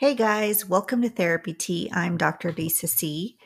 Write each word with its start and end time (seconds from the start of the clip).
Hey 0.00 0.14
guys, 0.14 0.64
welcome 0.64 1.02
to 1.02 1.08
Therapy 1.08 1.52
Tea. 1.52 1.90
I'm 1.92 2.16
Dr. 2.16 2.52
Lisa 2.52 2.86
C. 2.86 3.36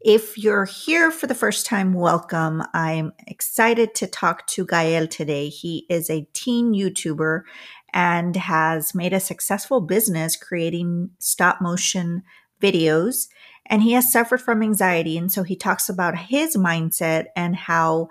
If 0.00 0.36
you're 0.36 0.64
here 0.64 1.12
for 1.12 1.28
the 1.28 1.36
first 1.36 1.66
time, 1.66 1.92
welcome. 1.92 2.64
I'm 2.74 3.12
excited 3.28 3.94
to 3.94 4.08
talk 4.08 4.48
to 4.48 4.66
Gael 4.66 5.06
today. 5.06 5.48
He 5.48 5.86
is 5.88 6.10
a 6.10 6.26
teen 6.32 6.74
YouTuber 6.74 7.42
and 7.94 8.34
has 8.34 8.92
made 8.92 9.12
a 9.12 9.20
successful 9.20 9.80
business 9.80 10.34
creating 10.34 11.10
stop 11.20 11.60
motion 11.60 12.24
videos. 12.60 13.28
And 13.66 13.84
he 13.84 13.92
has 13.92 14.10
suffered 14.10 14.40
from 14.42 14.64
anxiety. 14.64 15.16
And 15.16 15.30
so 15.30 15.44
he 15.44 15.54
talks 15.54 15.88
about 15.88 16.18
his 16.18 16.56
mindset 16.56 17.26
and 17.36 17.54
how 17.54 18.08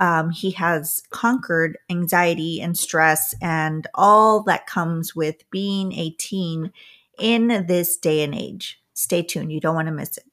um, 0.00 0.32
he 0.32 0.50
has 0.50 1.02
conquered 1.08 1.78
anxiety 1.88 2.60
and 2.60 2.76
stress 2.76 3.34
and 3.40 3.86
all 3.94 4.42
that 4.42 4.66
comes 4.66 5.16
with 5.16 5.50
being 5.50 5.94
a 5.94 6.10
teen 6.10 6.72
in 7.18 7.66
this 7.66 7.96
day 7.96 8.22
and 8.22 8.34
age. 8.34 8.78
Stay 8.94 9.22
tuned, 9.22 9.52
you 9.52 9.60
don't 9.60 9.74
want 9.74 9.88
to 9.88 9.92
miss 9.92 10.16
it. 10.16 10.24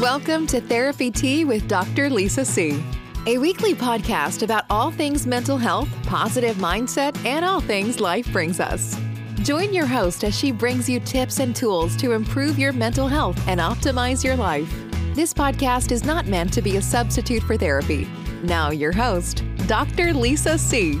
Welcome 0.00 0.46
to 0.48 0.60
Therapy 0.60 1.10
Tea 1.10 1.44
with 1.44 1.68
Dr. 1.68 2.10
Lisa 2.10 2.44
C., 2.44 2.82
a 3.26 3.38
weekly 3.38 3.74
podcast 3.74 4.42
about 4.42 4.64
all 4.68 4.90
things 4.90 5.28
mental 5.28 5.56
health, 5.56 5.88
positive 6.06 6.56
mindset, 6.56 7.16
and 7.24 7.44
all 7.44 7.60
things 7.60 8.00
life 8.00 8.30
brings 8.32 8.58
us. 8.58 8.96
Join 9.42 9.72
your 9.72 9.86
host 9.86 10.24
as 10.24 10.36
she 10.36 10.50
brings 10.50 10.88
you 10.88 10.98
tips 11.00 11.38
and 11.38 11.54
tools 11.54 11.96
to 11.96 12.12
improve 12.12 12.58
your 12.58 12.72
mental 12.72 13.06
health 13.06 13.40
and 13.46 13.60
optimize 13.60 14.24
your 14.24 14.36
life. 14.36 14.72
This 15.14 15.32
podcast 15.32 15.92
is 15.92 16.04
not 16.04 16.26
meant 16.26 16.52
to 16.54 16.62
be 16.62 16.78
a 16.78 16.82
substitute 16.82 17.42
for 17.42 17.56
therapy. 17.56 18.08
Now, 18.42 18.70
your 18.70 18.92
host, 18.92 19.44
Dr. 19.66 20.12
Lisa 20.14 20.58
C. 20.58 21.00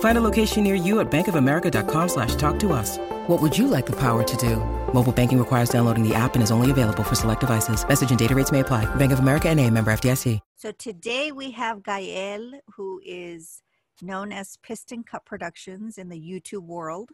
Find 0.00 0.18
a 0.18 0.20
location 0.20 0.64
near 0.64 0.74
you 0.74 0.98
at 0.98 1.08
bankofamerica.com 1.10 2.08
slash 2.08 2.34
talk 2.34 2.58
to 2.58 2.72
us. 2.72 2.98
What 3.28 3.40
would 3.40 3.56
you 3.56 3.68
like 3.68 3.86
the 3.86 3.96
power 3.96 4.24
to 4.24 4.36
do? 4.36 4.56
Mobile 4.92 5.12
banking 5.12 5.38
requires 5.38 5.68
downloading 5.68 6.02
the 6.02 6.14
app 6.14 6.34
and 6.34 6.42
is 6.42 6.50
only 6.50 6.70
available 6.70 7.04
for 7.04 7.14
select 7.14 7.42
devices. 7.42 7.86
Message 7.86 8.10
and 8.10 8.18
data 8.18 8.34
rates 8.34 8.50
may 8.50 8.60
apply. 8.60 8.92
Bank 8.96 9.12
of 9.12 9.20
America 9.20 9.48
and 9.48 9.60
a 9.60 9.70
member 9.70 9.92
FDIC. 9.92 10.40
So 10.56 10.72
today 10.72 11.30
we 11.30 11.52
have 11.52 11.84
Gael, 11.84 12.50
who 12.74 13.00
is 13.04 13.62
known 14.02 14.32
as 14.32 14.56
Piston 14.62 15.02
Cup 15.02 15.24
Productions 15.24 15.98
in 15.98 16.08
the 16.08 16.18
YouTube 16.18 16.64
world. 16.64 17.10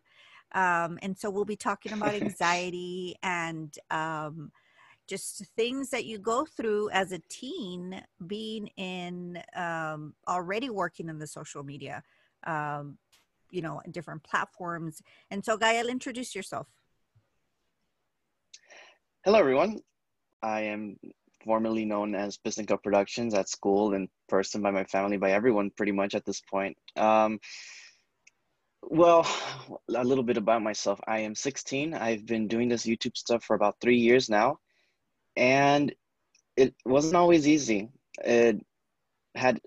Um, 0.53 0.99
and 1.03 1.19
so 1.19 1.31
we'll 1.31 1.45
be 1.45 1.56
talking 1.56 1.93
about 1.93 2.15
anxiety 2.22 3.16
and 3.22 3.77
um, 3.91 4.53
just 5.09 5.45
things 5.56 5.91
that 5.91 6.05
you 6.05 6.19
go 6.19 6.45
through 6.45 6.91
as 6.91 7.12
a 7.12 7.21
teen 7.28 8.03
being 8.27 8.69
in 8.77 9.43
um, 9.56 10.15
already 10.28 10.71
working 10.71 11.09
in 11.09 11.19
the 11.19 11.27
social 11.27 11.62
media. 11.62 12.03
Um, 12.47 12.99
you 13.50 13.62
know 13.62 13.81
different 13.91 14.22
platforms. 14.22 15.03
And 15.31 15.44
so 15.44 15.56
gael 15.56 15.88
introduce 15.88 16.34
yourself. 16.34 16.66
Hello 19.25 19.38
everyone. 19.38 19.81
I 20.43 20.62
am 20.62 20.97
formerly 21.44 21.84
known 21.84 22.15
as 22.15 22.38
cup 22.66 22.83
productions 22.83 23.34
at 23.34 23.49
school 23.49 23.94
and 23.94 24.09
person 24.28 24.62
by 24.62 24.71
my 24.71 24.84
family 24.84 25.16
by 25.16 25.33
everyone 25.33 25.71
pretty 25.77 25.93
much 25.93 26.15
at 26.15 26.25
this 26.25 26.41
point. 26.41 26.77
Um, 26.97 27.38
well 28.83 29.27
a 29.94 30.04
little 30.04 30.25
bit 30.25 30.37
about 30.37 30.62
myself. 30.62 31.00
I 31.06 31.21
am 31.21 31.34
16 31.34 31.94
i've 31.94 32.27
been 32.27 32.49
doing 32.49 32.69
this 32.69 32.84
youtube 32.84 33.16
stuff 33.16 33.43
for 33.44 33.56
about 33.56 33.77
three 33.81 33.97
years 33.97 34.28
now. 34.28 34.59
And 35.37 35.94
it 36.56 36.75
wasn't 36.84 37.16
always 37.16 37.49
easy. 37.49 37.88
It 38.25 38.60
had 39.34 39.60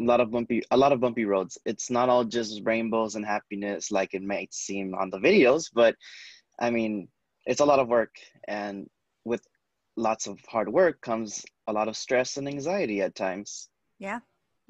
a 0.00 0.04
lot 0.04 0.20
of 0.20 0.30
bumpy 0.30 0.62
a 0.70 0.76
lot 0.76 0.92
of 0.92 1.00
bumpy 1.00 1.24
roads. 1.24 1.58
It's 1.64 1.90
not 1.90 2.08
all 2.08 2.24
just 2.24 2.62
rainbows 2.64 3.14
and 3.14 3.24
happiness 3.24 3.90
like 3.90 4.14
it 4.14 4.22
might 4.22 4.52
seem 4.54 4.94
on 4.94 5.10
the 5.10 5.18
videos 5.18 5.70
but 5.72 5.94
i 6.58 6.70
mean 6.70 7.08
it's 7.46 7.60
a 7.60 7.64
lot 7.64 7.78
of 7.78 7.88
work. 7.88 8.14
And 8.48 8.88
with 9.24 9.46
lots 9.96 10.26
of 10.26 10.38
hard 10.48 10.68
work 10.68 11.00
comes 11.00 11.44
a 11.66 11.72
lot 11.72 11.88
of 11.88 11.96
stress 11.96 12.36
and 12.36 12.48
anxiety 12.48 13.02
at 13.02 13.14
times. 13.14 13.68
Yeah 13.98 14.20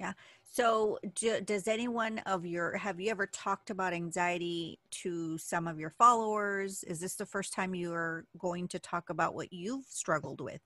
yeah. 0.00 0.14
So 0.52 0.98
do, 1.14 1.40
does 1.42 1.68
anyone 1.68 2.20
of 2.20 2.46
your 2.46 2.76
have 2.76 2.98
you 2.98 3.10
ever 3.10 3.26
talked 3.26 3.68
about 3.70 3.92
anxiety 3.92 4.80
to 5.02 5.36
some 5.36 5.68
of 5.68 5.78
your 5.78 5.90
followers? 5.90 6.82
Is 6.84 7.00
this 7.00 7.14
the 7.14 7.26
first 7.26 7.52
time 7.52 7.74
you 7.74 7.92
are 7.92 8.24
going 8.38 8.66
to 8.68 8.78
talk 8.78 9.10
about 9.10 9.34
what 9.34 9.52
you've 9.52 9.84
struggled 9.84 10.40
with 10.40 10.62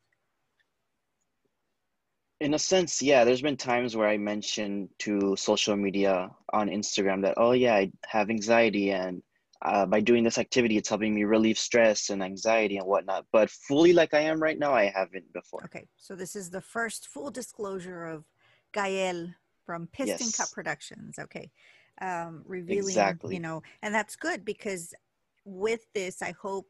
in 2.41 2.55
a 2.55 2.59
sense, 2.59 3.01
yeah, 3.01 3.25
there's 3.25 3.43
been 3.43 3.57
times 3.57 3.97
where 3.97 4.09
I 4.09 4.17
mentioned 4.17 4.89
to 5.01 5.37
social 5.37 5.77
media 5.77 6.31
on 6.53 6.69
Instagram 6.69 7.23
that, 7.23 7.35
oh, 7.37 7.53
yeah, 7.53 7.75
I 7.75 7.93
have 8.07 8.31
anxiety, 8.31 8.91
and 8.91 9.23
uh, 9.63 9.87
by 9.87 10.01
doing 10.01 10.25
this 10.25 10.39
activity, 10.39 10.77
it's 10.77 10.89
helping 10.89 11.15
me 11.15 11.25
relieve 11.25 11.59
stress 11.59 12.11
and 12.11 12.23
anxiety 12.23 12.77
and 12.77 12.87
whatnot. 12.87 13.25
But 13.33 13.51
fully 13.51 13.93
like 13.93 14.13
I 14.13 14.21
am 14.21 14.43
right 14.43 14.59
now, 14.59 14.75
I 14.75 14.87
haven't 14.95 15.33
before. 15.33 15.63
Okay, 15.65 15.87
so 15.97 16.15
this 16.15 16.37
is 16.37 16.51
the 16.51 16.61
first 16.61 17.07
full 17.07 17.31
disclosure 17.31 18.07
of 18.07 18.25
Gael 18.73 19.29
from 19.65 19.87
Piston 19.93 20.19
yes. 20.21 20.37
Cup 20.37 20.51
Productions. 20.53 21.19
Okay, 21.19 21.51
um, 22.03 22.43
revealing, 22.47 22.89
exactly. 22.89 23.35
you 23.35 23.41
know, 23.41 23.63
and 23.83 23.95
that's 23.95 24.17
good 24.17 24.45
because 24.45 24.93
with 25.45 25.87
this, 25.95 26.21
I 26.21 26.35
hope 26.41 26.69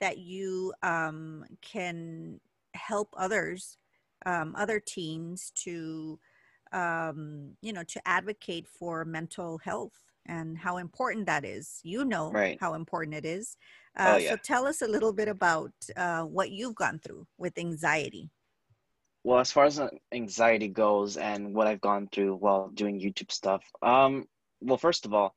that 0.00 0.18
you 0.18 0.72
um, 0.82 1.44
can 1.60 2.40
help 2.74 3.14
others 3.16 3.76
um, 4.26 4.54
other 4.56 4.80
teens 4.80 5.52
to 5.54 6.18
um, 6.72 7.50
you 7.60 7.72
know 7.72 7.84
to 7.84 8.00
advocate 8.06 8.66
for 8.66 9.04
mental 9.04 9.58
health 9.58 9.98
and 10.26 10.56
how 10.56 10.78
important 10.78 11.26
that 11.26 11.44
is 11.44 11.80
you 11.82 12.04
know 12.04 12.30
right. 12.30 12.58
how 12.60 12.74
important 12.74 13.14
it 13.14 13.24
is 13.24 13.56
oh, 13.98 14.04
uh, 14.04 14.12
oh, 14.14 14.16
yeah. 14.16 14.30
so 14.30 14.36
tell 14.36 14.66
us 14.66 14.82
a 14.82 14.86
little 14.86 15.12
bit 15.12 15.28
about 15.28 15.72
uh, 15.96 16.22
what 16.22 16.50
you've 16.50 16.74
gone 16.74 16.98
through 16.98 17.26
with 17.38 17.58
anxiety 17.58 18.30
well 19.24 19.38
as 19.38 19.52
far 19.52 19.64
as 19.64 19.78
uh, 19.78 19.88
anxiety 20.12 20.68
goes 20.68 21.16
and 21.16 21.54
what 21.54 21.66
i've 21.66 21.80
gone 21.80 22.08
through 22.12 22.34
while 22.36 22.68
doing 22.74 23.00
youtube 23.00 23.32
stuff 23.32 23.64
um, 23.82 24.24
well 24.60 24.78
first 24.78 25.04
of 25.04 25.12
all 25.12 25.34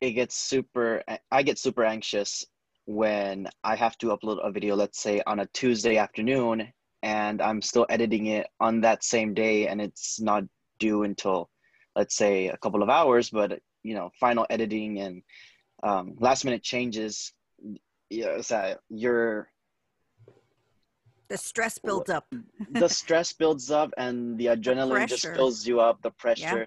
it 0.00 0.12
gets 0.12 0.36
super 0.36 1.02
i 1.30 1.42
get 1.42 1.58
super 1.58 1.84
anxious 1.84 2.44
when 2.84 3.48
i 3.64 3.74
have 3.74 3.96
to 3.98 4.08
upload 4.08 4.38
a 4.46 4.52
video 4.52 4.76
let's 4.76 5.00
say 5.00 5.20
on 5.26 5.40
a 5.40 5.46
tuesday 5.52 5.96
afternoon 5.96 6.72
and 7.02 7.40
I'm 7.40 7.62
still 7.62 7.86
editing 7.88 8.26
it 8.26 8.46
on 8.60 8.80
that 8.82 9.04
same 9.04 9.34
day 9.34 9.68
and 9.68 9.80
it's 9.80 10.20
not 10.20 10.44
due 10.78 11.02
until 11.04 11.48
let's 11.96 12.16
say 12.16 12.48
a 12.48 12.56
couple 12.56 12.82
of 12.82 12.88
hours 12.88 13.30
but 13.30 13.60
you 13.82 13.94
know 13.94 14.10
final 14.18 14.46
editing 14.50 14.98
and 15.00 15.22
um, 15.82 16.16
last 16.18 16.44
minute 16.44 16.62
changes 16.62 17.32
yeah 18.10 18.40
so 18.40 18.76
you're 18.88 19.48
the 21.28 21.36
stress 21.36 21.78
builds 21.78 22.08
up. 22.08 22.24
The 22.70 22.88
stress 23.00 23.34
builds 23.34 23.70
up 23.70 23.92
and 23.98 24.38
the 24.38 24.46
adrenaline 24.46 25.06
just 25.06 25.26
fills 25.26 25.66
you 25.66 25.78
up 25.78 26.00
the 26.00 26.10
pressure 26.12 26.66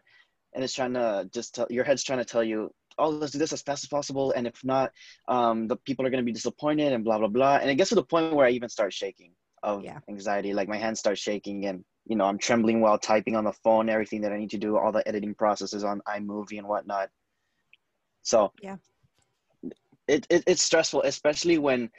and 0.53 0.63
it's 0.63 0.73
trying 0.73 0.93
to 0.93 1.29
just 1.33 1.55
tell 1.55 1.67
your 1.69 1.83
head's 1.83 2.03
trying 2.03 2.19
to 2.19 2.25
tell 2.25 2.43
you 2.43 2.69
oh 2.97 3.09
let's 3.09 3.31
do 3.31 3.39
this 3.39 3.53
as 3.53 3.61
fast 3.61 3.83
as 3.83 3.89
possible 3.89 4.31
and 4.33 4.45
if 4.45 4.63
not 4.63 4.91
um, 5.27 5.67
the 5.67 5.75
people 5.77 6.05
are 6.05 6.09
going 6.09 6.23
to 6.23 6.25
be 6.25 6.31
disappointed 6.31 6.93
and 6.93 7.03
blah 7.03 7.17
blah 7.17 7.27
blah 7.27 7.55
and 7.55 7.69
it 7.69 7.75
gets 7.75 7.89
to 7.89 7.95
the 7.95 8.03
point 8.03 8.33
where 8.33 8.45
i 8.45 8.49
even 8.49 8.69
start 8.69 8.93
shaking 8.93 9.31
of 9.63 9.83
Yeah. 9.83 9.99
anxiety 10.09 10.53
like 10.53 10.67
my 10.67 10.77
hands 10.77 10.99
start 10.99 11.17
shaking 11.17 11.65
and 11.65 11.83
you 12.05 12.15
know 12.15 12.25
i'm 12.25 12.37
trembling 12.37 12.81
while 12.81 12.97
typing 12.97 13.35
on 13.35 13.43
the 13.43 13.53
phone 13.63 13.89
everything 13.89 14.21
that 14.21 14.31
i 14.31 14.37
need 14.37 14.49
to 14.49 14.57
do 14.57 14.77
all 14.77 14.91
the 14.91 15.07
editing 15.07 15.35
processes 15.35 15.83
on 15.83 16.01
imovie 16.07 16.57
and 16.57 16.67
whatnot. 16.67 17.09
So 18.23 18.51
Yeah. 18.61 18.77
it, 20.07 20.25
it 20.29 20.43
it's 20.47 20.63
stressful 20.63 21.01
especially 21.03 21.57
when 21.57 21.89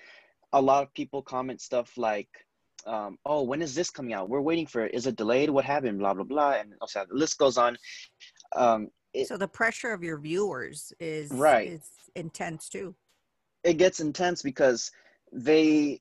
a 0.53 0.61
lot 0.61 0.82
of 0.82 0.93
people 0.94 1.23
comment 1.23 1.61
stuff 1.61 1.97
like 1.97 2.29
um, 2.87 3.17
oh 3.25 3.43
when 3.43 3.62
is 3.62 3.75
this 3.75 3.91
coming 3.91 4.12
out? 4.12 4.29
We're 4.29 4.41
waiting 4.41 4.67
for 4.67 4.85
it. 4.85 4.94
Is 4.94 5.06
it 5.06 5.17
delayed? 5.17 5.50
What 5.50 5.65
happened? 5.65 5.99
Blah 5.99 6.15
blah 6.15 6.25
blah. 6.25 6.53
And 6.53 6.75
also 6.81 7.05
the 7.08 7.15
list 7.15 7.38
goes 7.38 7.56
on. 7.56 7.76
Um, 8.56 8.88
it, 9.15 9.29
so 9.29 9.37
the 9.37 9.49
pressure 9.49 9.93
of 9.93 10.03
your 10.03 10.19
viewers 10.19 10.93
is 10.99 11.31
Right. 11.31 11.69
is 11.69 11.88
intense 12.17 12.69
too. 12.69 12.94
It 13.62 13.75
gets 13.75 14.00
intense 14.00 14.43
because 14.43 14.91
they 15.32 16.00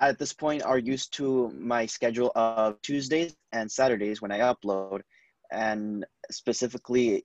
at 0.00 0.18
this 0.18 0.32
point 0.32 0.62
are 0.62 0.78
used 0.78 1.14
to 1.14 1.50
my 1.50 1.86
schedule 1.86 2.32
of 2.34 2.80
Tuesdays 2.82 3.34
and 3.52 3.70
Saturdays 3.70 4.20
when 4.22 4.32
I 4.32 4.40
upload 4.40 5.00
and 5.50 6.04
specifically 6.30 7.24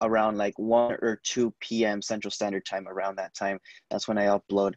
around 0.00 0.36
like 0.36 0.58
1 0.58 0.92
or 1.02 1.20
2 1.24 1.52
p.m. 1.60 2.02
Central 2.02 2.30
Standard 2.30 2.64
Time 2.64 2.86
around 2.88 3.16
that 3.16 3.34
time 3.34 3.58
that's 3.90 4.06
when 4.06 4.18
I 4.18 4.26
upload 4.26 4.74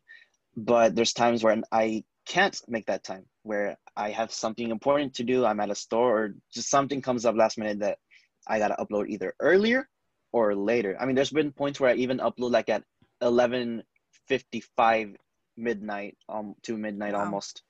but 0.55 0.95
there's 0.95 1.13
times 1.13 1.43
when 1.43 1.63
I 1.71 2.03
can't 2.25 2.59
make 2.67 2.85
that 2.87 3.03
time 3.03 3.25
where 3.43 3.77
I 3.95 4.11
have 4.11 4.31
something 4.31 4.69
important 4.69 5.15
to 5.15 5.23
do 5.23 5.45
I'm 5.45 5.59
at 5.59 5.69
a 5.69 5.75
store 5.75 6.23
or 6.23 6.35
just 6.53 6.69
something 6.69 7.01
comes 7.01 7.25
up 7.25 7.35
last 7.35 7.57
minute 7.57 7.79
that 7.79 7.97
I 8.47 8.59
got 8.59 8.69
to 8.69 8.83
upload 8.83 9.07
either 9.09 9.33
earlier 9.39 9.87
or 10.31 10.55
later 10.55 10.97
I 10.99 11.05
mean 11.05 11.15
there's 11.15 11.31
been 11.31 11.51
points 11.51 11.79
where 11.79 11.91
I 11.91 11.95
even 11.95 12.17
upload 12.17 12.51
like 12.51 12.69
at 12.69 12.83
11:55 13.21 15.15
midnight 15.61 16.17
um 16.29 16.55
to 16.63 16.77
midnight 16.77 17.13
Wow. 17.13 17.25
almost 17.25 17.63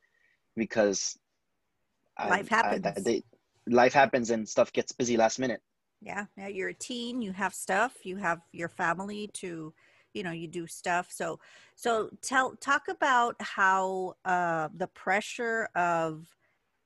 because 0.55 1.17
Life 2.29 2.49
happens. 2.49 3.03
they, 3.03 3.23
life 3.67 3.93
happens 3.93 4.29
and 4.29 4.47
stuff 4.47 4.71
gets 4.73 4.91
busy 4.91 5.17
last 5.17 5.39
minute 5.39 5.61
yeah 6.01 6.25
yeah 6.38 6.47
you're 6.47 6.69
a 6.69 6.73
teen 6.73 7.21
you 7.21 7.31
have 7.31 7.53
stuff 7.53 7.93
you 8.03 8.17
have 8.17 8.39
your 8.51 8.69
family 8.69 9.29
to 9.33 9.73
you 10.13 10.23
know 10.23 10.31
you 10.31 10.47
do 10.47 10.67
stuff 10.67 11.07
so 11.11 11.39
so 11.75 12.09
tell 12.21 12.55
talk 12.57 12.88
about 12.89 13.35
how 13.39 14.13
uh 14.25 14.67
the 14.75 14.87
pressure 14.87 15.69
of 15.75 16.25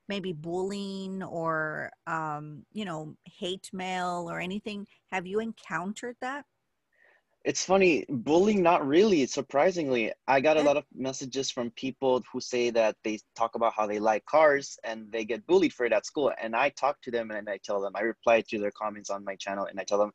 maybe 0.08 0.34
bullying 0.34 1.24
or 1.24 1.92
um 2.08 2.64
you 2.74 2.86
know 2.86 3.16
hate 3.26 3.70
mail 3.74 4.28
or 4.30 4.40
anything 4.40 4.86
have 5.12 5.26
you 5.26 5.40
encountered 5.40 6.16
that 6.22 6.46
It's 7.46 7.64
funny, 7.64 8.06
bullying, 8.10 8.64
not 8.64 8.88
really. 8.88 9.24
Surprisingly, 9.28 10.12
I 10.28 10.42
got 10.42 10.58
a 10.58 10.64
lot 10.64 10.78
of 10.78 10.86
messages 10.96 11.52
from 11.52 11.70
people 11.72 12.24
who 12.34 12.42
say 12.42 12.72
that 12.72 12.96
they 13.04 13.20
talk 13.36 13.54
about 13.54 13.74
how 13.78 13.86
they 13.86 14.00
like 14.00 14.26
cars 14.26 14.80
and 14.84 15.12
they 15.12 15.26
get 15.26 15.46
bullied 15.46 15.72
for 15.72 15.86
it 15.86 15.94
at 15.94 16.08
school. 16.08 16.32
And 16.42 16.56
I 16.56 16.70
talk 16.70 17.00
to 17.04 17.12
them 17.12 17.30
and 17.30 17.48
I 17.48 17.60
tell 17.64 17.80
them, 17.80 17.94
I 17.94 18.02
reply 18.02 18.42
to 18.50 18.58
their 18.58 18.72
comments 18.72 19.12
on 19.12 19.24
my 19.24 19.36
channel 19.36 19.68
and 19.70 19.80
I 19.80 19.84
tell 19.84 20.00
them, 20.00 20.12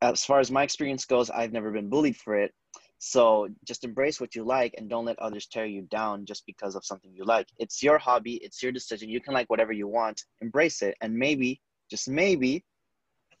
as 0.00 0.24
far 0.24 0.40
as 0.40 0.50
my 0.50 0.64
experience 0.64 1.04
goes, 1.04 1.30
I've 1.30 1.52
never 1.52 1.70
been 1.70 1.88
bullied 1.88 2.16
for 2.16 2.34
it. 2.34 2.52
So 2.98 3.48
just 3.64 3.84
embrace 3.84 4.20
what 4.20 4.34
you 4.34 4.42
like 4.42 4.74
and 4.76 4.90
don't 4.90 5.04
let 5.04 5.20
others 5.20 5.46
tear 5.46 5.66
you 5.66 5.82
down 5.82 6.26
just 6.26 6.44
because 6.44 6.74
of 6.74 6.84
something 6.84 7.12
you 7.14 7.24
like. 7.24 7.46
It's 7.58 7.84
your 7.84 7.98
hobby, 7.98 8.34
it's 8.42 8.60
your 8.60 8.72
decision. 8.72 9.08
You 9.08 9.20
can 9.20 9.32
like 9.32 9.48
whatever 9.48 9.72
you 9.72 9.86
want, 9.86 10.24
embrace 10.40 10.82
it. 10.82 10.96
And 11.02 11.14
maybe, 11.14 11.60
just 11.88 12.08
maybe, 12.08 12.64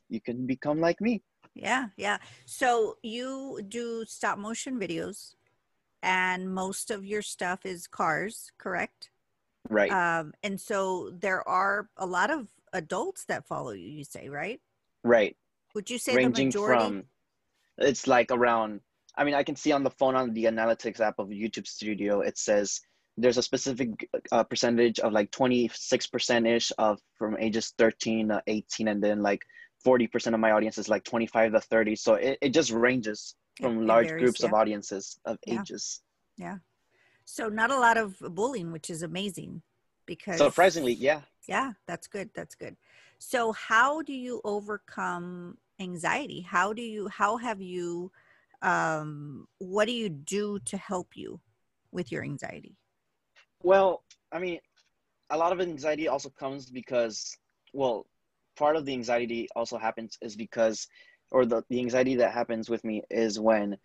you 0.08 0.20
can 0.20 0.46
become 0.46 0.80
like 0.80 1.00
me. 1.00 1.20
Yeah, 1.54 1.88
yeah. 1.96 2.18
So 2.46 2.96
you 3.02 3.60
do 3.68 4.04
stop 4.06 4.38
motion 4.38 4.78
videos, 4.78 5.34
and 6.02 6.52
most 6.52 6.90
of 6.90 7.04
your 7.04 7.22
stuff 7.22 7.66
is 7.66 7.86
cars, 7.86 8.50
correct? 8.58 9.10
Right. 9.68 9.90
Um, 9.90 10.32
and 10.42 10.60
so 10.60 11.10
there 11.18 11.46
are 11.48 11.88
a 11.96 12.06
lot 12.06 12.30
of 12.30 12.48
adults 12.72 13.24
that 13.26 13.46
follow 13.46 13.72
you. 13.72 13.88
You 13.88 14.04
say, 14.04 14.28
right? 14.28 14.60
right. 15.04 15.36
Would 15.74 15.90
you 15.90 15.98
say 15.98 16.12
the 16.12 16.18
ranging 16.18 16.48
majority? 16.48 16.84
from 16.84 17.04
it's 17.78 18.06
like 18.06 18.30
around 18.30 18.80
i 19.16 19.24
mean 19.24 19.34
i 19.34 19.42
can 19.42 19.56
see 19.56 19.72
on 19.72 19.82
the 19.82 19.90
phone 19.90 20.14
on 20.14 20.32
the 20.32 20.44
analytics 20.44 21.00
app 21.00 21.18
of 21.18 21.28
youtube 21.28 21.66
studio 21.66 22.20
it 22.20 22.38
says 22.38 22.80
there's 23.18 23.36
a 23.36 23.42
specific 23.42 24.08
uh, 24.30 24.42
percentage 24.42 24.98
of 25.00 25.12
like 25.12 25.30
26% 25.30 26.48
ish 26.48 26.72
of 26.78 26.98
from 27.18 27.36
ages 27.38 27.74
13 27.76 28.28
to 28.28 28.42
18 28.46 28.88
and 28.88 29.04
then 29.04 29.20
like 29.20 29.42
40% 29.84 30.34
of 30.34 30.40
my 30.40 30.52
audience 30.52 30.78
is 30.78 30.88
like 30.88 31.04
25 31.04 31.52
to 31.52 31.60
30 31.60 31.96
so 31.96 32.14
it, 32.14 32.38
it 32.40 32.50
just 32.50 32.70
ranges 32.70 33.34
from 33.60 33.78
it 33.78 33.86
large 33.86 34.06
varies, 34.06 34.22
groups 34.22 34.42
of 34.42 34.52
audiences 34.52 35.18
of 35.24 35.38
Yeah. 35.46 35.54
ages 35.54 36.02
Yeah. 36.38 36.58
So 37.24 37.48
not 37.48 37.70
a 37.70 37.78
lot 37.78 37.96
of 37.96 38.18
bullying, 38.20 38.72
which 38.72 38.90
is 38.90 39.02
amazing 39.02 39.62
because 40.06 40.38
surprisingly 40.38 40.92
yeah 40.92 41.22
Yeah, 41.48 41.72
that's 41.86 42.06
good. 42.06 42.30
That's 42.34 42.54
good. 42.54 42.76
So 43.18 43.52
how 43.52 44.02
do 44.02 44.12
you 44.12 44.40
overcome 44.44 45.58
anxiety? 45.80 46.40
How 46.42 46.72
do 46.72 46.82
you 46.82 47.08
how 47.08 47.36
have 47.36 47.60
you 47.60 48.12
um 48.62 49.48
what 49.58 49.86
do 49.86 49.92
you 49.92 50.08
do 50.08 50.58
to 50.70 50.76
help 50.76 51.16
you 51.16 51.40
with 51.90 52.12
your 52.12 52.22
anxiety? 52.24 52.76
Well, 53.62 54.02
I 54.32 54.38
mean, 54.38 54.58
a 55.30 55.36
lot 55.36 55.52
of 55.52 55.60
anxiety 55.60 56.08
also 56.08 56.30
comes 56.30 56.70
because, 56.70 57.36
well, 57.72 58.06
part 58.62 58.76
of 58.76 58.84
the 58.84 58.92
anxiety 58.92 59.48
also 59.56 59.76
happens 59.76 60.16
is 60.22 60.34
because, 60.36 60.86
or 61.30 61.44
the, 61.44 61.62
the 61.70 61.80
anxiety 61.80 62.14
that 62.16 62.32
happens 62.32 62.70
with 62.70 62.82
me 62.84 63.02
is 63.10 63.40
when 63.40 63.76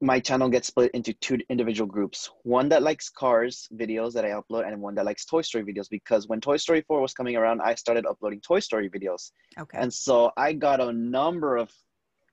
my 0.00 0.18
channel 0.18 0.48
gets 0.48 0.68
split 0.68 0.90
into 0.92 1.12
two 1.14 1.38
individual 1.48 1.88
groups 1.96 2.28
one 2.42 2.68
that 2.68 2.82
likes 2.82 3.08
cars 3.08 3.68
videos 3.82 4.12
that 4.12 4.24
i 4.28 4.32
upload 4.38 4.66
and 4.66 4.78
one 4.86 4.94
that 4.96 5.06
likes 5.10 5.24
toy 5.24 5.40
story 5.40 5.64
videos 5.64 5.88
because 5.88 6.26
when 6.26 6.40
toy 6.40 6.56
story 6.56 6.82
4 6.88 7.00
was 7.00 7.14
coming 7.14 7.36
around 7.36 7.62
i 7.62 7.74
started 7.76 8.04
uploading 8.04 8.40
toy 8.40 8.58
story 8.58 8.90
videos 8.90 9.30
Okay. 9.58 9.78
and 9.80 9.90
so 9.92 10.32
I 10.36 10.52
got 10.52 10.80
a 10.80 10.92
number 10.92 11.56
of 11.56 11.70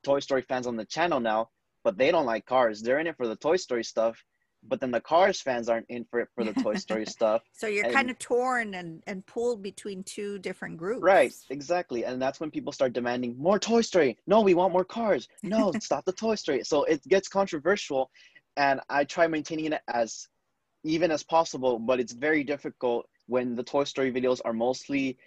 Toy 0.04 0.20
Story 0.20 0.42
fans 0.42 0.68
on 0.68 0.76
the 0.76 0.86
channel 0.86 1.20
now, 1.20 1.50
but 1.84 1.98
they 1.98 2.12
don't 2.12 2.26
like 2.26 2.46
cars. 2.46 2.82
They're 2.82 3.00
in 3.00 3.08
it 3.08 3.18
for 3.18 3.28
the 3.28 3.36
Toy 3.36 3.58
Story 3.58 3.84
stuff, 3.84 4.24
but 4.68 4.80
then 4.80 4.92
the 4.92 5.02
Cars 5.02 5.42
fans 5.42 5.70
aren't 5.70 5.86
in 5.90 6.06
for 6.06 6.20
it 6.20 6.30
for 6.36 6.44
the 6.44 6.54
Toy 6.54 6.76
Story 6.76 7.06
stuff. 7.18 7.42
so 7.52 7.68
you're 7.68 7.86
and- 7.86 7.94
kind 7.94 8.10
of 8.10 8.20
torn 8.20 8.76
and 8.76 9.04
and 9.08 9.26
pulled 9.26 9.62
between 9.64 10.04
two 10.04 10.40
different 10.40 10.78
groups. 10.78 11.02
Right, 11.02 11.34
exactly. 11.50 12.06
And 12.06 12.22
that's 12.22 12.40
when 12.40 12.52
people 12.52 12.72
start 12.72 12.94
demanding 12.94 13.38
more 13.38 13.60
Toy 13.60 13.82
Story. 13.82 14.18
No, 14.28 14.42
we 14.42 14.54
want 14.54 14.74
more 14.74 14.86
cars. 14.86 15.28
No, 15.44 15.72
stop 15.80 16.06
the 16.06 16.14
Toy 16.14 16.36
Story. 16.36 16.64
So 16.64 16.84
it 16.86 17.02
gets 17.08 17.28
controversial. 17.28 18.10
And 18.58 18.82
I 18.90 19.06
try 19.06 19.28
maintaining 19.28 19.72
it 19.72 19.82
as 19.88 20.28
even 20.84 21.12
as 21.12 21.24
possible, 21.24 21.80
but 21.80 22.00
it's 22.00 22.12
very 22.14 22.44
difficult 22.44 23.08
when 23.28 23.56
the 23.56 23.64
Toy 23.64 23.86
Story 23.86 24.12
videos 24.12 24.42
are 24.44 24.54
mostly 24.54 25.18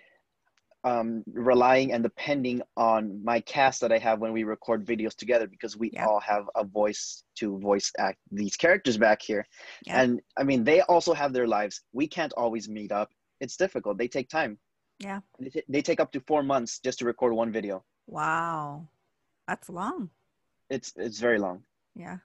um, 0.85 1.25
relying 1.33 1.93
and 1.93 2.03
depending 2.03 2.61
on 2.77 3.23
my 3.25 3.41
cast 3.41 3.81
that 3.81 3.91
I 3.91 3.99
have 3.99 4.21
when 4.21 4.33
we 4.33 4.45
record 4.45 4.85
videos 4.87 5.15
together 5.17 5.47
because 5.47 5.77
we 5.77 5.91
Yeah. 5.91 6.07
all 6.07 6.21
have 6.21 6.45
a 6.55 6.65
voice 6.65 7.25
to 7.37 7.59
voice 7.59 7.91
act 7.99 8.19
these 8.31 8.55
characters 8.57 8.97
back 8.99 9.23
here. 9.23 9.47
Yeah. 9.87 10.03
And 10.03 10.21
I 10.37 10.45
mean, 10.45 10.63
they 10.63 10.83
also 10.83 11.15
have 11.15 11.33
their 11.33 11.49
lives. 11.49 11.81
We 11.93 12.07
can't 12.07 12.33
always 12.37 12.69
meet 12.69 12.93
up. 12.93 13.11
It's 13.41 13.57
difficult. 13.57 13.97
They 13.99 14.09
take 14.09 14.29
time. 14.29 14.59
Yeah. 15.01 15.21
They, 15.41 15.49
t- 15.49 15.63
they 15.69 15.83
take 15.83 16.01
up 16.01 16.13
to 16.13 16.21
four 16.21 16.43
months 16.43 16.79
just 16.79 16.99
to 17.01 17.05
record 17.07 17.33
one 17.33 17.51
video. 17.51 17.83
Wow. 18.07 18.87
That's 19.49 19.69
long. 19.71 20.11
It's 20.71 20.93
it's 20.97 21.19
very 21.19 21.39
long. 21.39 21.63
Yeah. 21.97 22.19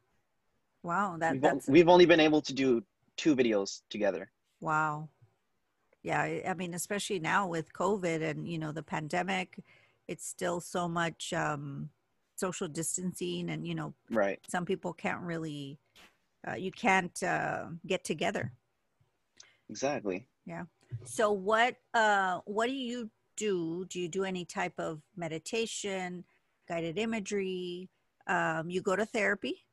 Wow. 0.84 1.18
That 1.20 1.34
We've, 1.34 1.42
that's 1.42 1.68
we've 1.68 1.90
only 1.90 2.06
been 2.06 2.20
able 2.20 2.42
to 2.42 2.54
do 2.54 2.84
two 3.18 3.36
videos 3.36 3.82
together. 3.90 4.32
Wow. 4.62 5.10
Yeah, 6.04 6.22
I 6.48 6.54
mean, 6.54 6.74
especially 6.74 7.20
now 7.20 7.48
with 7.48 7.74
COVID 7.74 8.22
and 8.22 8.48
you 8.48 8.58
know 8.58 8.72
the 8.72 8.84
pandemic, 8.84 9.60
it's 10.08 10.26
still 10.26 10.62
so 10.62 10.88
much 10.88 11.34
um, 11.34 11.90
social 12.36 12.68
distancing, 12.68 13.50
and 13.50 13.68
you 13.68 13.76
know 13.76 13.94
Right. 14.10 14.40
some 14.48 14.66
people 14.66 14.94
can't 14.94 15.22
really, 15.22 15.78
uh, 16.48 16.56
you 16.56 16.72
can't 16.72 17.22
uh, 17.24 17.66
get 17.86 18.04
together. 18.04 18.54
Exactly. 19.70 20.26
Yeah. 20.46 20.64
So 21.06 21.32
what 21.32 21.76
uh, 21.94 22.40
what 22.46 22.68
do 22.68 22.74
you 22.74 23.10
do? 23.36 23.86
Do 23.90 24.00
you 24.00 24.08
do 24.08 24.24
any 24.24 24.46
type 24.46 24.80
of 24.80 25.02
meditation, 25.16 26.24
guided 26.68 26.98
imagery? 26.98 27.90
Um, 28.28 28.70
you 28.70 28.82
go 28.82 28.96
to 28.96 29.06
therapy? 29.06 29.66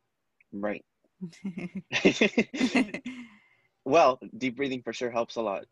Right. 0.52 0.84
well, 3.84 4.18
deep 4.36 4.56
breathing 4.56 4.82
for 4.82 4.92
sure 4.92 5.10
helps 5.10 5.36
a 5.36 5.42
lot. 5.42 5.64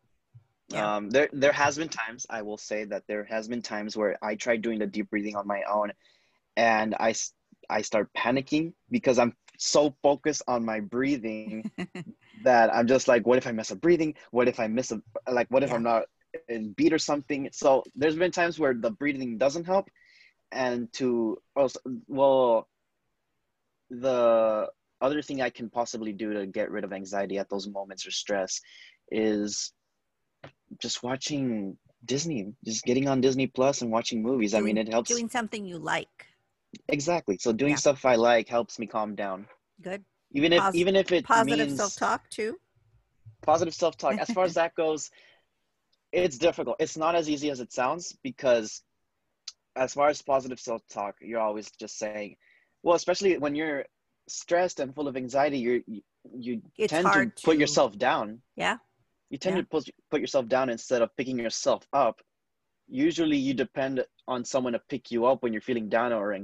Yeah. 0.69 0.91
Um, 0.97 1.11
there 1.11 1.29
there 1.33 1.53
has 1.53 1.77
been 1.77 1.89
times 1.89 2.27
I 2.31 2.43
will 2.43 2.57
say 2.57 2.85
that 2.85 3.05
there 3.07 3.25
has 3.25 3.49
been 3.49 3.63
times 3.63 3.97
where 3.97 4.17
I 4.23 4.35
tried 4.35 4.63
doing 4.63 4.79
the 4.79 4.87
deep 4.87 5.11
breathing 5.11 5.37
on 5.37 5.47
my 5.47 5.63
own, 5.71 5.93
and 6.57 6.95
I, 6.99 7.15
I 7.69 7.83
start 7.83 8.11
panicking 8.17 8.73
because 8.91 9.19
I'm 9.19 9.35
so 9.59 9.95
focused 10.03 10.43
on 10.49 10.65
my 10.65 10.81
breathing 10.81 11.67
that 12.43 12.75
I'm 12.75 12.87
just 12.87 13.09
like, 13.09 13.27
what 13.27 13.39
if 13.39 13.47
I 13.47 13.53
mess 13.53 13.71
up 13.73 13.81
breathing? 13.81 14.15
What 14.31 14.49
if 14.49 14.59
I 14.61 14.67
miss 14.69 14.93
a 14.93 15.01
like? 15.31 15.49
What 15.51 15.63
if 15.63 15.71
Yeah. 15.71 15.77
I'm 15.77 15.83
not 15.85 16.05
in 16.49 16.73
beat 16.73 16.93
or 16.93 16.99
something? 16.99 17.49
So 17.53 17.85
there's 17.95 18.17
been 18.17 18.33
times 18.33 18.59
where 18.59 18.75
the 18.75 18.91
breathing 18.91 19.39
doesn't 19.39 19.65
help, 19.67 19.89
and 20.53 20.93
to 20.95 21.39
also 21.57 21.81
well, 22.09 22.69
the 23.91 24.69
other 25.01 25.23
thing 25.23 25.43
I 25.43 25.51
can 25.51 25.71
possibly 25.71 26.13
do 26.13 26.33
to 26.35 26.47
get 26.47 26.71
rid 26.71 26.85
of 26.85 26.93
anxiety 26.93 27.39
at 27.39 27.49
those 27.51 27.69
moments 27.69 28.07
or 28.07 28.11
stress 28.11 28.61
is 29.11 29.73
just 30.81 31.03
watching 31.03 31.77
Disney, 32.05 32.53
just 32.65 32.85
getting 32.85 33.09
on 33.09 33.21
Disney 33.21 33.47
Plus 33.47 33.83
and 33.83 33.91
watching 33.91 34.23
movies. 34.23 34.55
I 34.55 34.61
mean, 34.61 34.77
it 34.79 34.89
helps 34.89 35.11
Doing 35.11 35.29
something 35.29 35.65
you 35.65 35.79
like. 35.79 36.27
exactly. 36.89 37.39
So 37.39 37.53
doing 37.53 37.73
Yeah. 37.73 37.77
stuff 37.77 38.05
I 38.05 38.17
like 38.17 38.49
helps 38.49 38.79
me 38.79 38.87
calm 38.87 39.15
down. 39.15 39.47
Good. 39.81 40.05
Even 40.33 40.53
if 40.53 40.75
even 40.75 40.97
if 40.97 41.13
it 41.13 41.25
Positive 41.25 41.71
self 41.71 41.95
talk 41.97 42.29
too. 42.31 42.59
positive 43.43 43.75
self-talk 43.75 44.19
as 44.19 44.31
far 44.31 44.45
as 44.45 44.55
that 44.55 44.75
goes 44.83 45.11
it's 46.13 46.39
difficult 46.39 46.77
it's 46.79 46.97
not 46.97 47.15
as 47.15 47.29
easy 47.29 47.51
as 47.51 47.61
it 47.61 47.73
sounds 47.73 48.17
because 48.23 48.83
as 49.77 49.93
far 49.93 50.09
as 50.09 50.23
positive 50.23 50.59
self-talk 50.59 51.15
you're 51.21 51.41
always 51.41 51.71
just 51.79 51.99
saying 51.99 52.37
well 52.83 52.95
especially 52.97 53.37
when 53.39 53.55
you're 53.55 53.85
stressed 54.29 54.81
and 54.81 54.95
full 54.95 55.09
of 55.09 55.17
anxiety 55.17 55.59
you're 55.59 55.81
you, 55.87 56.01
you 56.33 56.63
tend 56.89 57.05
to 57.05 57.11
hard 57.13 57.33
put 57.43 57.59
yourself 57.59 57.99
down 57.99 58.41
Yeah. 58.57 58.79
You 59.31 59.39
tend 59.39 59.57
Yeah. 59.57 59.59
to 59.59 59.65
put, 59.65 59.89
put 60.11 60.21
yourself 60.21 60.49
down 60.49 60.71
instead 60.71 61.03
of 61.03 61.17
picking 61.17 61.39
yourself 61.39 61.83
up. 61.93 62.21
Usually 62.87 63.37
you 63.37 63.55
depend 63.55 64.05
on 64.29 64.45
someone 64.45 64.73
to 64.73 64.79
pick 64.89 65.11
you 65.11 65.27
up 65.27 65.43
when 65.43 65.53
you're 65.53 65.63
feeling 65.63 65.89
down 65.89 66.13
or 66.13 66.37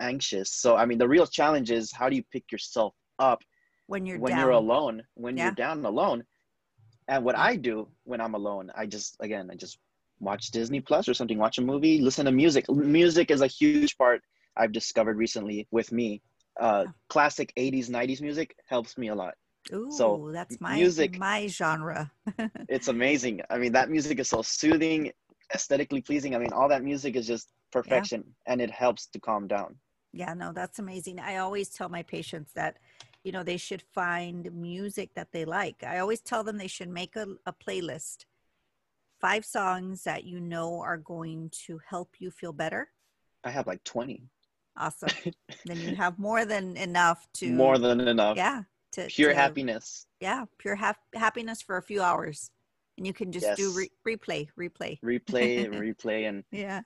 anxious. 0.00 0.50
So 0.52 0.76
i 0.76 0.84
mean 0.86 0.98
the 0.98 1.08
real 1.08 1.26
challenge 1.26 1.70
is 1.70 1.92
how 1.92 2.08
do 2.08 2.16
you 2.16 2.24
pick 2.32 2.50
yourself 2.52 2.94
up 3.18 3.42
When 3.86 4.06
you're 4.06 4.18
when 4.18 4.36
down. 4.36 4.38
you're 4.38 4.50
alone 4.50 5.04
when 5.14 5.38
Yeah. 5.38 5.52
you're 5.52 5.52
down 5.64 5.84
alone? 5.84 6.24
And 7.08 7.24
what 7.24 7.36
i 7.36 7.56
do 7.56 7.88
when 8.04 8.20
i'm 8.20 8.34
alone 8.34 8.70
i 8.76 8.86
just 8.86 9.16
again 9.20 9.50
i 9.50 9.54
just 9.56 9.78
watch 10.20 10.50
disney 10.50 10.80
plus 10.80 11.08
or 11.08 11.14
something 11.14 11.38
watch 11.38 11.58
a 11.58 11.62
movie 11.62 12.00
listen 12.00 12.26
to 12.26 12.32
music. 12.32 12.70
Music 12.70 13.30
is 13.30 13.40
a 13.42 13.46
huge 13.46 13.90
part 13.90 14.12
i've 14.46 14.72
discovered 14.72 15.06
recently 15.08 15.58
with 15.62 15.92
me. 15.92 16.16
Uh 16.54 16.86
classic 17.08 17.52
80s 17.56 17.88
90s 17.90 18.20
music 18.22 18.54
helps 18.66 18.96
me 18.98 19.08
a 19.08 19.14
lot 19.14 19.34
Ooh, 19.72 19.90
so, 19.90 20.30
that's 20.32 20.60
my 20.60 20.76
music- 20.76 21.18
my 21.18 21.46
genre. 21.46 22.10
it's 22.68 22.88
amazing 22.88 23.40
i 23.50 23.58
mean 23.58 23.72
that 23.72 23.90
music 23.90 24.18
is 24.18 24.28
so 24.28 24.40
soothing 24.42 25.10
aesthetically 25.54 26.00
pleasing 26.00 26.34
i 26.34 26.38
mean 26.38 26.52
all 26.52 26.68
that 26.68 26.82
music 26.82 27.14
is 27.16 27.26
just 27.26 27.48
perfection 27.70 28.24
and 28.46 28.60
it 28.60 28.70
helps 28.70 29.06
to 29.06 29.20
calm 29.20 29.46
down 29.46 29.76
Yeah, 30.12 30.34
no, 30.34 30.52
that's 30.52 30.78
amazing. 30.78 31.18
I 31.18 31.38
always 31.38 31.68
tell 31.70 31.88
my 31.88 32.04
patients 32.04 32.52
that, 32.54 32.78
you 33.24 33.32
know, 33.32 33.42
they 33.42 33.56
should 33.56 33.82
find 33.82 34.48
music 34.52 35.10
that 35.14 35.32
they 35.32 35.44
like. 35.44 35.82
I 35.82 35.98
always 35.98 36.20
tell 36.20 36.44
them 36.44 36.56
they 36.56 36.68
should 36.76 36.88
make 36.88 37.16
a, 37.16 37.26
a 37.46 37.52
playlist, 37.52 38.26
five 39.20 39.44
songs 39.44 40.04
that 40.04 40.22
you 40.22 40.38
know 40.40 40.80
are 40.80 40.98
going 40.98 41.50
to 41.66 41.80
help 41.92 42.10
you 42.22 42.30
feel 42.30 42.52
better. 42.52 42.82
i 43.42 43.50
have 43.50 43.66
like 43.66 43.82
20 43.84 44.22
Awesome. 44.76 45.10
then 45.64 45.80
you 45.80 45.94
have 45.96 46.18
more 46.18 46.44
than 46.44 46.76
enough 46.76 47.26
to 47.40 47.50
more 47.50 47.78
than 47.78 48.00
enough 48.00 48.36
yeah 48.36 48.62
to 48.94 49.06
pure 49.08 49.30
to- 49.30 49.36
happiness 49.36 50.06
Yeah, 50.20 50.44
pure 50.58 50.76
hap- 50.76 51.14
happiness 51.14 51.60
for 51.60 51.76
a 51.76 51.82
few 51.82 52.00
hours, 52.02 52.50
and 52.96 53.06
you 53.06 53.12
can 53.12 53.30
just 53.32 53.56
do 53.56 53.66
Yes. 53.68 53.90
re- 54.06 54.16
replay, 54.16 54.48
replay. 54.58 54.98
replay 55.02 55.68
replay 55.86 56.28
and 56.28 56.44
Yeah, 56.50 56.82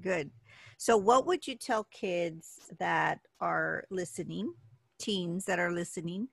good. 0.00 0.30
So, 0.78 0.96
what 0.96 1.26
would 1.26 1.46
you 1.46 1.56
tell 1.56 1.84
kids 1.84 2.70
that 2.78 3.20
are 3.40 3.84
listening, 3.90 4.54
teens 4.98 5.44
that 5.46 5.58
are 5.58 5.72
listening, 5.72 6.28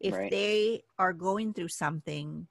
if 0.00 0.14
Right. 0.14 0.30
they 0.30 0.82
are 0.98 1.12
going 1.14 1.54
through 1.54 1.68
something? 1.68 2.48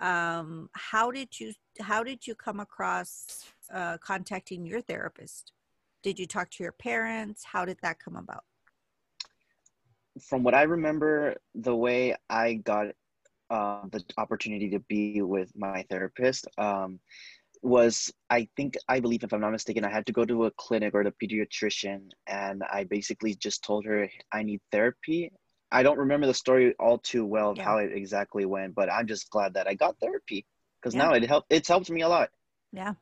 Um, 0.00 0.70
how 0.72 1.10
did 1.10 1.38
you 1.40 1.52
how 1.80 2.02
did 2.04 2.26
you 2.26 2.34
come 2.34 2.60
across 2.60 3.44
uh, 3.72 3.98
contacting 3.98 4.66
your 4.66 4.80
therapist? 4.80 5.52
Did 6.02 6.18
you 6.18 6.26
talk 6.26 6.50
to 6.52 6.62
your 6.62 6.72
parents? 6.72 7.44
How 7.44 7.64
did 7.64 7.78
that 7.82 7.98
come 7.98 8.16
about? 8.16 8.44
From 10.20 10.42
what 10.42 10.54
I 10.54 10.62
remember, 10.62 11.36
the 11.54 11.74
way 11.74 12.16
I 12.30 12.54
got 12.54 12.86
uh, 13.50 13.86
the 13.90 14.02
opportunity 14.18 14.70
to 14.70 14.80
be 14.88 15.22
with 15.22 15.50
my 15.56 15.84
therapist 15.90 16.46
um, 16.58 16.98
was 17.62 18.12
I 18.30 18.48
think 18.56 18.76
I 18.88 19.00
believe 19.00 19.22
if 19.24 19.32
I'm 19.32 19.40
not 19.40 19.52
mistaken, 19.52 19.84
I 19.84 19.90
had 19.90 20.06
to 20.06 20.12
go 20.12 20.24
to 20.24 20.44
a 20.44 20.50
clinic 20.52 20.94
or 20.94 21.04
the 21.04 21.12
pediatrician, 21.22 22.08
and 22.26 22.62
I 22.72 22.84
basically 22.84 23.34
just 23.34 23.64
told 23.64 23.84
her 23.86 24.08
I 24.32 24.42
need 24.42 24.60
therapy. 24.72 25.32
I 25.72 25.82
don't 25.82 25.98
remember 25.98 26.26
the 26.26 26.34
story 26.34 26.74
all 26.78 26.98
too 26.98 27.24
well 27.26 27.50
of 27.50 27.58
Yeah. 27.58 27.64
how 27.64 27.78
it 27.78 27.90
exactly 27.92 28.44
went, 28.46 28.74
but 28.74 28.90
I'm 28.92 29.06
just 29.06 29.30
glad 29.30 29.54
that 29.54 29.66
I 29.68 29.74
got 29.74 29.98
therapy 30.00 30.46
because 30.80 30.94
Yeah. 30.94 31.08
now 31.08 31.12
it 31.14 31.24
helped. 31.24 31.46
It's 31.50 31.68
helped 31.68 31.90
me 31.90 32.02
a 32.02 32.08
lot. 32.08 32.30
Yeah. 32.72 32.94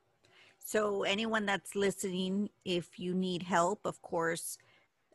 So, 0.58 1.02
anyone 1.02 1.46
that's 1.46 1.74
listening, 1.74 2.50
if 2.64 2.98
you 2.98 3.14
need 3.14 3.44
help, 3.44 3.80
of 3.84 4.00
course, 4.02 4.58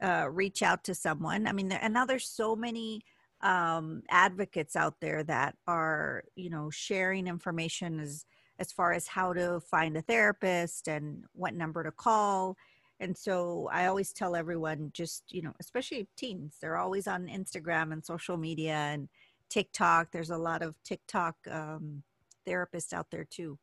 uh, 0.02 0.28
reach 0.32 0.62
out 0.62 0.84
to 0.86 0.96
someone. 0.96 1.48
I 1.48 1.52
mean, 1.52 1.70
there, 1.70 1.80
and 1.82 1.94
now 1.94 2.06
there's 2.06 2.28
so 2.28 2.56
many 2.56 3.02
um, 3.42 4.04
advocates 4.10 4.76
out 4.76 4.96
there 5.00 5.24
that 5.24 5.56
are, 5.68 6.24
you 6.36 6.50
know, 6.50 6.70
sharing 6.70 7.28
information 7.28 8.00
as 8.00 8.26
as 8.60 8.72
far 8.72 8.92
as 8.92 9.08
how 9.08 9.34
to 9.34 9.60
find 9.60 9.96
a 9.96 10.02
therapist 10.02 10.88
and 10.88 11.24
what 11.34 11.54
number 11.54 11.84
to 11.84 11.92
call. 11.92 12.58
And 13.00 13.16
so 13.16 13.70
I 13.72 13.86
always 13.86 14.12
tell 14.12 14.36
everyone, 14.36 14.90
just 14.94 15.24
you 15.30 15.44
know, 15.44 15.54
especially 15.60 16.08
teens, 16.18 16.58
they're 16.60 16.78
always 16.78 17.08
on 17.08 17.28
Instagram 17.28 17.92
and 17.94 18.04
social 18.04 18.38
media 18.38 18.74
and 18.74 19.08
TikTok. 19.50 20.12
There's 20.12 20.32
a 20.32 20.38
lot 20.38 20.64
of 20.64 20.82
TikTok 20.84 21.36
um, 21.52 22.02
therapists 22.48 22.94
out 22.94 23.12
there 23.12 23.26
too. 23.26 23.60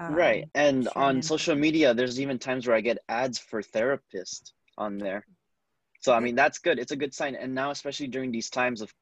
right. 0.00 0.42
um, 0.44 0.50
And 0.54 0.88
on 0.96 1.22
social 1.22 1.54
media, 1.54 1.94
there's 1.94 2.20
even 2.20 2.38
times 2.38 2.66
where 2.66 2.76
I 2.76 2.80
get 2.80 2.98
ads 3.08 3.38
for 3.38 3.62
therapists 3.62 4.52
on 4.76 4.98
there. 4.98 5.24
So 6.04 6.12
I 6.12 6.20
mean 6.20 6.34
that's 6.34 6.58
good. 6.58 6.78
It's 6.78 6.92
a 6.92 6.96
good 6.96 7.14
sign. 7.14 7.34
And 7.34 7.54
now 7.54 7.70
especially 7.70 8.08
during 8.08 8.30
these 8.30 8.50
times 8.50 8.82
of 8.82 8.92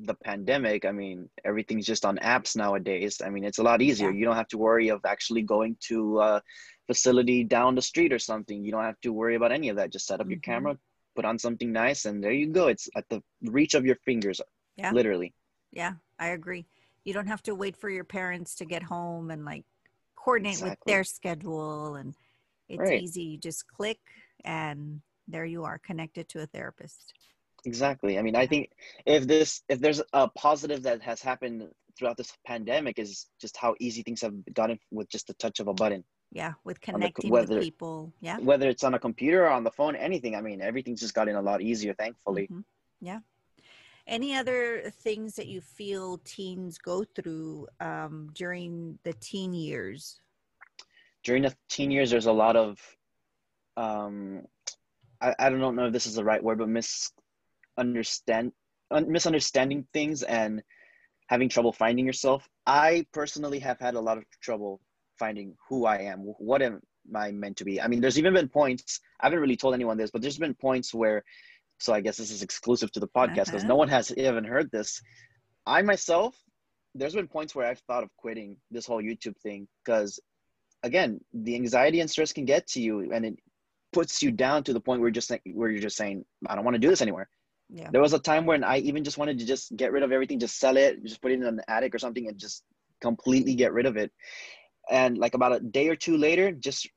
the 0.00 0.14
pandemic, 0.14 0.84
I 0.84 0.90
mean 0.90 1.30
everything's 1.44 1.86
just 1.86 2.04
on 2.04 2.16
apps 2.18 2.56
nowadays. 2.56 3.22
I 3.24 3.30
mean 3.30 3.44
it's 3.44 3.58
a 3.58 3.62
lot 3.62 3.80
easier. 3.80 4.10
Yeah. 4.10 4.16
You 4.18 4.24
don't 4.24 4.34
have 4.34 4.48
to 4.48 4.58
worry 4.58 4.88
of 4.88 5.00
actually 5.04 5.42
going 5.42 5.76
to 5.90 6.20
a 6.20 6.42
facility 6.88 7.44
down 7.44 7.76
the 7.76 7.82
street 7.82 8.12
or 8.12 8.18
something. 8.18 8.64
You 8.64 8.72
don't 8.72 8.82
have 8.82 9.00
to 9.02 9.12
worry 9.12 9.36
about 9.36 9.52
any 9.52 9.68
of 9.68 9.76
that. 9.76 9.92
Just 9.92 10.08
set 10.08 10.20
up 10.20 10.28
your 10.28 10.40
Mhm. 10.40 10.50
camera, 10.50 10.78
put 11.14 11.24
on 11.24 11.38
something 11.38 11.70
nice, 11.70 12.04
and 12.04 12.16
there 12.22 12.32
you 12.32 12.48
go. 12.48 12.66
It's 12.66 12.88
at 12.96 13.08
the 13.10 13.22
reach 13.42 13.74
of 13.74 13.86
your 13.86 13.98
fingers, 14.04 14.40
Yeah. 14.74 14.90
literally. 14.90 15.32
Yeah, 15.70 15.92
I 16.18 16.30
agree. 16.30 16.66
You 17.04 17.14
don't 17.14 17.28
have 17.28 17.44
to 17.44 17.54
wait 17.54 17.76
for 17.76 17.90
your 17.90 18.02
parents 18.02 18.56
to 18.56 18.64
get 18.64 18.82
home 18.82 19.30
and 19.30 19.44
like 19.44 19.66
coordinate 20.16 20.60
with 20.60 20.78
their 20.84 21.04
schedule 21.04 21.94
and 21.94 22.16
it's 22.68 22.80
Right. 22.80 23.02
easy. 23.02 23.22
You 23.22 23.38
just 23.38 23.68
click 23.68 24.00
and 24.44 25.00
there 25.28 25.44
you 25.44 25.64
are 25.64 25.78
connected 25.78 26.28
to 26.30 26.42
a 26.42 26.46
therapist. 26.46 27.14
Exactly. 27.64 28.18
I 28.18 28.22
mean, 28.22 28.36
I 28.36 28.46
think 28.46 28.70
if 29.06 29.26
this 29.26 29.62
if 29.68 29.80
there's 29.80 30.02
a 30.12 30.28
positive 30.28 30.82
that 30.82 31.00
has 31.02 31.22
happened 31.22 31.68
throughout 31.96 32.16
this 32.16 32.32
pandemic 32.46 32.98
is 32.98 33.26
just 33.40 33.56
how 33.56 33.74
easy 33.80 34.02
things 34.02 34.20
have 34.20 34.34
gotten 34.52 34.78
with 34.90 35.08
just 35.08 35.28
the 35.28 35.34
touch 35.34 35.60
of 35.60 35.68
a 35.68 35.74
button. 35.74 36.04
Yeah, 36.32 36.54
with 36.64 36.80
co- 36.80 36.92
connecting 36.92 37.30
whether- 37.30 37.54
with 37.56 37.64
people. 37.64 38.12
Yeah. 38.20 38.38
Whether 38.38 38.68
it's 38.68 38.82
on 38.84 38.94
a 38.94 38.98
computer 38.98 39.44
or 39.44 39.50
on 39.50 39.62
the 39.64 39.70
phone, 39.70 39.94
anything. 39.94 40.34
I 40.34 40.40
mean, 40.40 40.60
everything's 40.60 41.00
just 41.00 41.14
gotten 41.14 41.36
a 41.36 41.42
lot 41.42 41.62
easier, 41.62 41.94
thankfully. 41.94 42.48
Mhm. 42.48 42.64
Yeah. 43.00 43.20
Any 44.06 44.34
other 44.34 44.90
things 44.90 45.36
that 45.36 45.46
you 45.46 45.60
feel 45.62 46.18
teens 46.24 46.76
go 46.76 47.04
through 47.04 47.68
um, 47.80 48.30
during 48.34 48.98
the 49.04 49.14
teen 49.14 49.54
years? 49.54 50.20
During 51.22 51.42
the 51.44 51.56
teen 51.68 51.90
years, 51.90 52.10
there's 52.10 52.26
a 52.26 52.32
lot 52.32 52.56
of, 52.56 52.78
um, 53.78 54.46
I, 55.24 55.34
I 55.38 55.50
don't 55.50 55.76
know 55.76 55.86
if 55.86 55.92
this 55.92 56.06
is 56.06 56.14
the 56.16 56.24
right 56.24 56.42
word, 56.42 56.58
but 56.58 56.68
misunderstand, 56.68 58.52
un- 58.90 59.10
misunderstanding 59.10 59.86
things 59.92 60.22
and 60.22 60.62
having 61.28 61.48
trouble 61.48 61.72
finding 61.72 62.06
yourself. 62.06 62.48
I 62.66 63.06
personally 63.12 63.58
have 63.60 63.78
had 63.80 63.94
a 63.94 64.00
lot 64.00 64.18
of 64.18 64.24
trouble 64.42 64.80
finding 65.18 65.54
who 65.68 65.86
I 65.86 65.98
am. 66.12 66.18
What 66.50 66.62
am 66.62 66.80
I 67.14 67.32
meant 67.32 67.56
to 67.58 67.64
be? 67.64 67.80
I 67.80 67.86
mean, 67.88 68.00
there's 68.00 68.18
even 68.18 68.34
been 68.34 68.48
points, 68.48 69.00
I 69.20 69.26
haven't 69.26 69.40
really 69.40 69.56
told 69.56 69.74
anyone 69.74 69.96
this, 69.96 70.10
but 70.10 70.22
there's 70.22 70.38
been 70.38 70.54
points 70.54 70.92
where, 70.92 71.22
so 71.78 71.92
I 71.94 72.00
guess 72.00 72.16
this 72.18 72.30
is 72.30 72.42
exclusive 72.42 72.90
to 72.92 73.00
the 73.00 73.08
podcast 73.08 73.46
because 73.46 73.64
Uh-huh. 73.64 73.68
no 73.68 73.76
one 73.76 73.88
has 73.88 74.12
even 74.16 74.44
heard 74.44 74.70
this. 74.70 75.00
I 75.66 75.82
myself, 75.82 76.36
there's 76.94 77.14
been 77.14 77.28
points 77.28 77.54
where 77.54 77.66
I've 77.66 77.82
thought 77.86 78.04
of 78.04 78.10
quitting 78.16 78.56
this 78.70 78.86
whole 78.86 79.02
YouTube 79.02 79.36
thing 79.38 79.66
because, 79.84 80.20
again, 80.82 81.20
the 81.32 81.54
anxiety 81.54 82.00
and 82.00 82.10
stress 82.10 82.32
can 82.32 82.44
get 82.44 82.66
to 82.68 82.80
you 82.80 83.12
and 83.12 83.24
it 83.24 83.38
puts 83.94 84.22
you 84.22 84.30
down 84.30 84.64
to 84.64 84.72
the 84.72 84.80
point 84.80 85.00
where 85.00 85.08
you're 85.08 85.20
just 85.22 85.32
where 85.52 85.70
you're 85.70 85.80
just 85.80 85.96
saying, 85.96 86.24
I 86.48 86.54
don't 86.54 86.64
want 86.64 86.74
to 86.74 86.80
do 86.80 86.90
this 86.90 87.00
anymore. 87.00 87.28
Yeah. 87.70 87.88
There 87.90 88.02
was 88.02 88.12
a 88.12 88.18
time 88.18 88.44
when 88.44 88.62
I 88.62 88.78
even 88.78 89.04
just 89.04 89.16
wanted 89.16 89.38
to 89.38 89.46
just 89.46 89.74
get 89.76 89.92
rid 89.92 90.02
of 90.02 90.12
everything, 90.12 90.38
just 90.38 90.58
sell 90.58 90.76
it, 90.76 91.02
just 91.02 91.22
put 91.22 91.30
it 91.30 91.34
in 91.34 91.44
an 91.44 91.60
attic 91.68 91.94
or 91.94 91.98
something, 91.98 92.28
and 92.28 92.36
just 92.36 92.64
completely 93.00 93.54
get 93.54 93.72
rid 93.72 93.86
of 93.86 93.96
it. 93.96 94.12
And 94.90 95.16
like 95.16 95.34
about 95.34 95.52
a 95.52 95.60
day 95.60 95.88
or 95.88 95.96
two 95.96 96.16
later, 96.18 96.52
just 96.52 96.88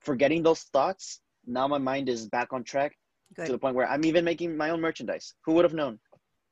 forgetting 0.00 0.42
those 0.42 0.62
thoughts. 0.74 1.20
Now 1.46 1.66
my 1.68 1.78
mind 1.78 2.08
is 2.08 2.28
back 2.28 2.52
on 2.52 2.64
track 2.64 2.96
to 3.36 3.52
the 3.52 3.58
point 3.58 3.74
where 3.74 3.88
I'm 3.88 4.04
even 4.04 4.24
making 4.24 4.56
my 4.56 4.70
own 4.70 4.80
merchandise. 4.80 5.34
Who 5.44 5.52
would 5.54 5.64
have 5.64 5.74
known? 5.74 5.98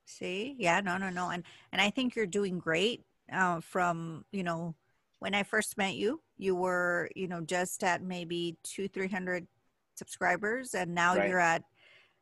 See, 0.06 0.56
yeah, 0.58 0.80
no, 0.80 0.96
no, 0.96 1.10
no, 1.10 1.30
and 1.30 1.44
and 1.72 1.80
I 1.80 1.90
think 1.90 2.16
you're 2.16 2.26
doing 2.26 2.58
great. 2.58 3.02
Uh, 3.32 3.60
from 3.60 4.24
you 4.32 4.42
know, 4.42 4.74
when 5.20 5.34
I 5.34 5.42
first 5.42 5.78
met 5.78 5.94
you, 5.94 6.20
you 6.36 6.54
were 6.56 7.10
you 7.14 7.28
know 7.28 7.40
just 7.40 7.84
at 7.84 8.02
maybe 8.02 8.56
two, 8.62 8.88
three 8.88 9.08
hundred 9.08 9.46
subscribers, 9.94 10.74
and 10.74 10.94
now 10.94 11.14
Right. 11.14 11.28
you're 11.28 11.38
at 11.38 11.62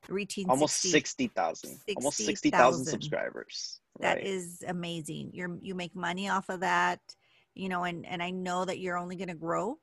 reaching 0.09 0.49
Almost 0.49 0.77
60 0.77 0.91
sixty 0.91 1.29
thousand. 1.29 1.81
Almost 1.97 2.19
sixty 2.19 2.51
thousand 2.51 2.85
60,000. 2.85 2.87
subscribers. 2.87 3.81
That 4.01 4.19
Right. 4.19 4.27
is 4.27 4.65
amazing. 4.67 5.31
You're 5.35 5.59
you 5.61 5.75
make 5.75 5.95
money 5.95 6.29
off 6.29 6.49
of 6.49 6.61
that, 6.61 7.01
you 7.55 7.69
know, 7.69 7.85
and 7.85 8.07
and 8.07 8.23
I 8.23 8.31
know 8.31 8.65
that 8.65 8.79
you're 8.79 8.97
only 8.99 9.17
going 9.17 9.29
to 9.29 9.35
grow, 9.35 9.79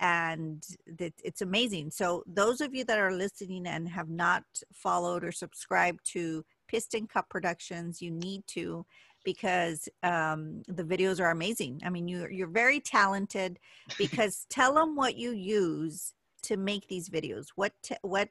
and 0.00 0.64
that 0.98 1.12
it's 1.22 1.42
amazing. 1.42 1.90
So 1.90 2.22
those 2.26 2.60
of 2.60 2.74
you 2.74 2.84
that 2.84 2.98
are 2.98 3.12
listening 3.12 3.66
and 3.66 3.88
have 3.88 4.08
not 4.08 4.44
followed 4.72 5.24
or 5.24 5.32
subscribed 5.32 6.00
to 6.12 6.44
Piston 6.68 7.06
Cup 7.06 7.28
Productions, 7.28 8.00
you 8.00 8.10
need 8.10 8.46
to 8.48 8.86
because 9.24 9.88
um, 10.02 10.62
the 10.68 10.84
videos 10.84 11.20
are 11.20 11.30
amazing. 11.30 11.80
I 11.84 11.90
mean, 11.90 12.08
you 12.08 12.26
you're 12.30 12.46
very 12.48 12.80
talented. 12.80 13.58
Because 13.98 14.46
tell 14.50 14.74
them 14.74 14.96
what 14.96 15.16
you 15.16 15.32
use 15.32 16.14
to 16.48 16.56
make 16.56 16.88
these 16.88 17.08
videos. 17.08 17.48
What 17.54 17.72
what 18.02 18.30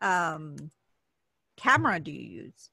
um, 0.00 0.70
camera 1.56 2.00
do 2.00 2.10
you 2.10 2.42
use? 2.44 2.70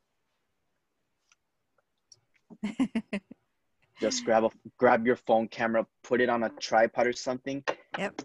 Just 4.02 4.24
grab 4.26 4.46
a 4.46 4.50
grab 4.78 5.06
your 5.06 5.18
phone 5.18 5.48
camera, 5.50 5.86
put 6.04 6.22
it 6.22 6.30
on 6.30 6.44
a 6.44 6.50
tripod 6.50 7.06
or 7.08 7.14
something. 7.14 7.64
Yep. 7.98 8.22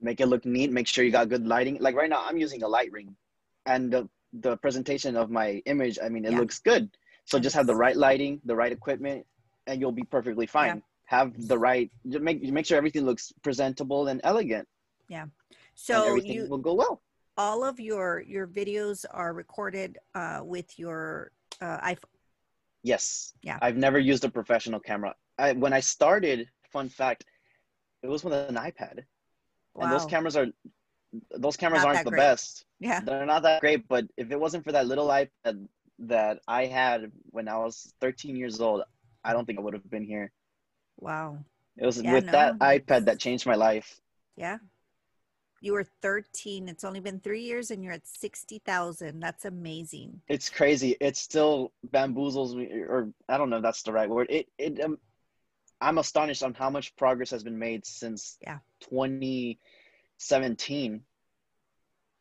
Make 0.00 0.20
it 0.20 0.26
look 0.26 0.44
neat. 0.44 0.70
Make 0.70 0.86
sure 0.86 1.02
you 1.04 1.10
got 1.10 1.30
good 1.30 1.46
lighting. 1.46 1.78
Like 1.80 1.94
right 1.96 2.10
now, 2.10 2.22
I'm 2.26 2.36
using 2.36 2.62
a 2.62 2.68
light 2.68 2.92
ring, 2.92 3.16
and 3.64 3.90
the 3.90 4.08
the 4.34 4.56
presentation 4.58 5.16
of 5.16 5.30
my 5.30 5.62
image. 5.64 5.98
I 6.04 6.08
mean, 6.10 6.24
it 6.26 6.32
Yeah. 6.32 6.40
looks 6.40 6.58
good. 6.58 6.90
So 7.24 7.38
just 7.38 7.56
have 7.56 7.66
the 7.66 7.74
right 7.74 7.96
lighting, 7.96 8.42
the 8.44 8.54
right 8.54 8.70
equipment, 8.70 9.26
and 9.66 9.80
you'll 9.80 9.92
be 9.92 10.04
perfectly 10.04 10.46
fine. 10.46 10.82
Have 11.06 11.32
the 11.48 11.58
right. 11.58 11.90
Just 12.06 12.22
make 12.22 12.42
make 12.42 12.66
sure 12.66 12.76
everything 12.76 13.04
looks 13.06 13.32
presentable 13.42 14.08
and 14.08 14.20
elegant, 14.24 14.68
and 15.08 15.63
So 15.74 16.06
everything 16.08 16.32
you 16.32 16.46
will 16.48 16.58
go 16.58 16.74
well. 16.74 17.02
all 17.36 17.64
of 17.64 17.80
your 17.80 18.20
your 18.26 18.46
videos 18.46 19.04
are 19.10 19.32
recorded 19.34 19.98
uh, 20.14 20.40
with 20.44 20.78
your 20.78 21.32
uh, 21.60 21.78
iPhone. 21.80 22.14
Yes. 22.82 23.32
Yeah. 23.42 23.58
I've 23.62 23.76
never 23.76 23.98
used 23.98 24.24
a 24.24 24.28
professional 24.30 24.80
camera. 24.80 25.14
I, 25.38 25.52
when 25.52 25.72
I 25.72 25.80
started, 25.80 26.48
fun 26.70 26.88
fact, 26.88 27.24
it 28.02 28.08
was 28.08 28.22
with 28.24 28.34
an 28.34 28.56
iPad. 28.56 29.00
wow. 29.74 29.84
And 29.84 29.92
those 29.92 30.04
cameras 30.04 30.36
are 30.36 30.46
those 31.30 31.56
cameras 31.56 31.82
Not 31.82 31.88
aren't 31.88 32.04
the 32.04 32.10
great. 32.10 32.18
best. 32.20 32.66
Yeah. 32.80 33.00
They're 33.00 33.26
not 33.26 33.42
that 33.42 33.60
great, 33.60 33.88
but 33.88 34.04
if 34.16 34.30
it 34.30 34.38
wasn't 34.38 34.64
for 34.64 34.72
that 34.72 34.86
little 34.86 35.08
iPad 35.08 35.66
that 36.00 36.40
I 36.48 36.66
had 36.66 37.10
when 37.30 37.48
I 37.48 37.56
was 37.58 37.94
13 38.00 38.36
years 38.36 38.60
old, 38.60 38.82
I 39.24 39.32
don't 39.32 39.46
think 39.46 39.58
I 39.58 39.62
would 39.62 39.74
have 39.74 39.88
been 39.90 40.04
here. 40.04 40.30
Wow. 40.98 41.38
It 41.76 41.86
was 41.86 42.00
Yeah, 42.02 42.12
with 42.12 42.26
that 42.32 42.58
iPad 42.58 43.06
that 43.06 43.18
changed 43.18 43.46
my 43.46 43.54
life. 43.54 44.00
Yeah. 44.36 44.58
You 45.64 45.72
were 45.72 45.86
13. 46.02 46.68
It's 46.68 46.84
only 46.84 47.00
been 47.00 47.18
three 47.20 47.40
years 47.40 47.70
and 47.70 47.82
you're 47.82 47.94
at 47.94 48.06
60,000. 48.06 49.18
That's 49.18 49.46
amazing. 49.46 50.20
It's 50.28 50.50
crazy. 50.50 50.94
It 51.00 51.16
still 51.16 51.72
bamboozles 51.90 52.54
me, 52.54 52.66
or 52.66 53.14
I 53.30 53.38
don't 53.38 53.48
know 53.48 53.56
if 53.56 53.62
that's 53.62 53.82
the 53.82 53.92
right 53.92 54.10
word. 54.10 54.26
It 54.28 54.46
it 54.58 54.78
um, 54.84 54.98
I'm 55.80 55.96
astonished 55.96 56.42
on 56.42 56.52
how 56.52 56.68
much 56.68 56.94
progress 56.96 57.30
has 57.30 57.42
been 57.42 57.58
made 57.58 57.86
since 57.86 58.36
Yeah. 58.42 58.58
2017. 58.90 61.00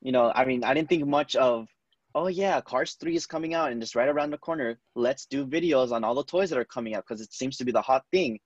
You 0.01 0.11
know, 0.13 0.31
I 0.33 0.45
mean, 0.45 0.63
I 0.63 0.73
didn't 0.73 0.87
think 0.87 1.05
much 1.05 1.35
of, 1.35 1.67
oh 2.15 2.27
yeah, 2.27 2.61
Cars 2.61 2.93
3 2.93 3.13
is 3.13 3.25
coming 3.25 3.53
out 3.53 3.73
and 3.73 3.81
just 3.81 3.95
right 3.95 4.07
around 4.07 4.31
the 4.31 4.37
corner. 4.37 4.79
Let's 4.95 5.25
do 5.25 5.45
videos 5.45 5.91
on 5.91 6.05
all 6.05 6.15
the 6.15 6.23
toys 6.23 6.49
that 6.49 6.59
are 6.59 6.63
coming 6.63 6.95
out 6.95 7.03
because 7.05 7.19
it 7.19 7.33
seems 7.33 7.57
to 7.57 7.65
be 7.65 7.73
the 7.73 7.81
hot 7.81 8.05
thing. 8.09 8.39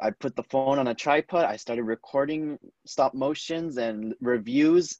I 0.00 0.10
put 0.10 0.36
the 0.36 0.42
phone 0.44 0.78
on 0.78 0.88
a 0.88 0.94
tripod. 0.94 1.44
I 1.44 1.56
started 1.56 1.84
recording 1.84 2.58
stop 2.86 3.14
motions 3.14 3.78
and 3.78 4.14
reviews, 4.20 4.98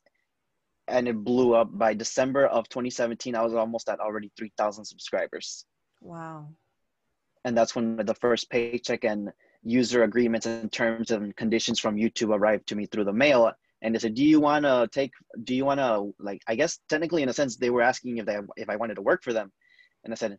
and 0.87 1.09
it 1.09 1.17
blew 1.17 1.55
up. 1.55 1.77
By 1.77 1.95
December 1.95 2.47
of 2.47 2.69
2017, 2.69 3.35
I 3.35 3.43
was 3.43 3.55
almost 3.55 3.89
at 3.89 4.01
already 4.01 4.31
3,000 4.37 4.85
subscribers. 4.85 5.65
Wow. 6.01 6.49
And 7.45 7.57
that's 7.57 7.75
when 7.75 7.97
the 7.97 8.15
first 8.15 8.51
paycheck 8.51 9.05
and 9.05 9.33
user 9.63 10.03
agreements 10.03 10.47
and 10.47 10.71
terms 10.71 11.11
and 11.11 11.35
conditions 11.37 11.79
from 11.79 11.97
YouTube 11.97 12.35
arrived 12.35 12.69
to 12.69 12.77
me 12.77 12.87
through 12.87 13.05
the 13.05 13.13
mail. 13.13 13.53
And 13.81 13.95
they 13.95 14.01
said, 14.01 14.15
"Do 14.15 14.25
you 14.25 14.41
want 14.41 14.65
to 14.65 14.89
take? 14.91 15.13
Do 15.45 15.55
you 15.55 15.65
want 15.65 15.79
to 15.79 16.13
like? 16.19 16.43
I 16.49 16.57
guess 16.57 16.81
technically, 16.89 17.23
in 17.23 17.29
a 17.29 17.33
sense, 17.33 17.57
they 17.57 17.71
were 17.71 17.83
asking 17.83 18.19
if 18.19 18.27
they 18.27 18.39
if 18.57 18.69
I 18.69 18.77
wanted 18.77 18.97
to 18.97 19.03
work 19.03 19.23
for 19.23 19.33
them, 19.33 19.53
and 20.03 20.13
I 20.13 20.17
said, 20.17 20.39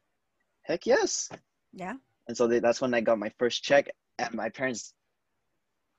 "Heck 0.64 0.86
yes!" 0.86 1.30
Yeah. 1.72 1.94
And 2.30 2.38
so 2.38 2.48
they, 2.48 2.60
that's 2.60 2.80
when 2.80 2.94
I 2.94 3.02
got 3.02 3.18
my 3.18 3.32
first 3.40 3.64
check. 3.64 3.90
And 4.20 4.34
my 4.36 4.50
parents, 4.50 4.94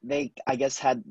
they 0.03 0.33
I 0.47 0.55
guess 0.57 0.79
had 0.79 1.03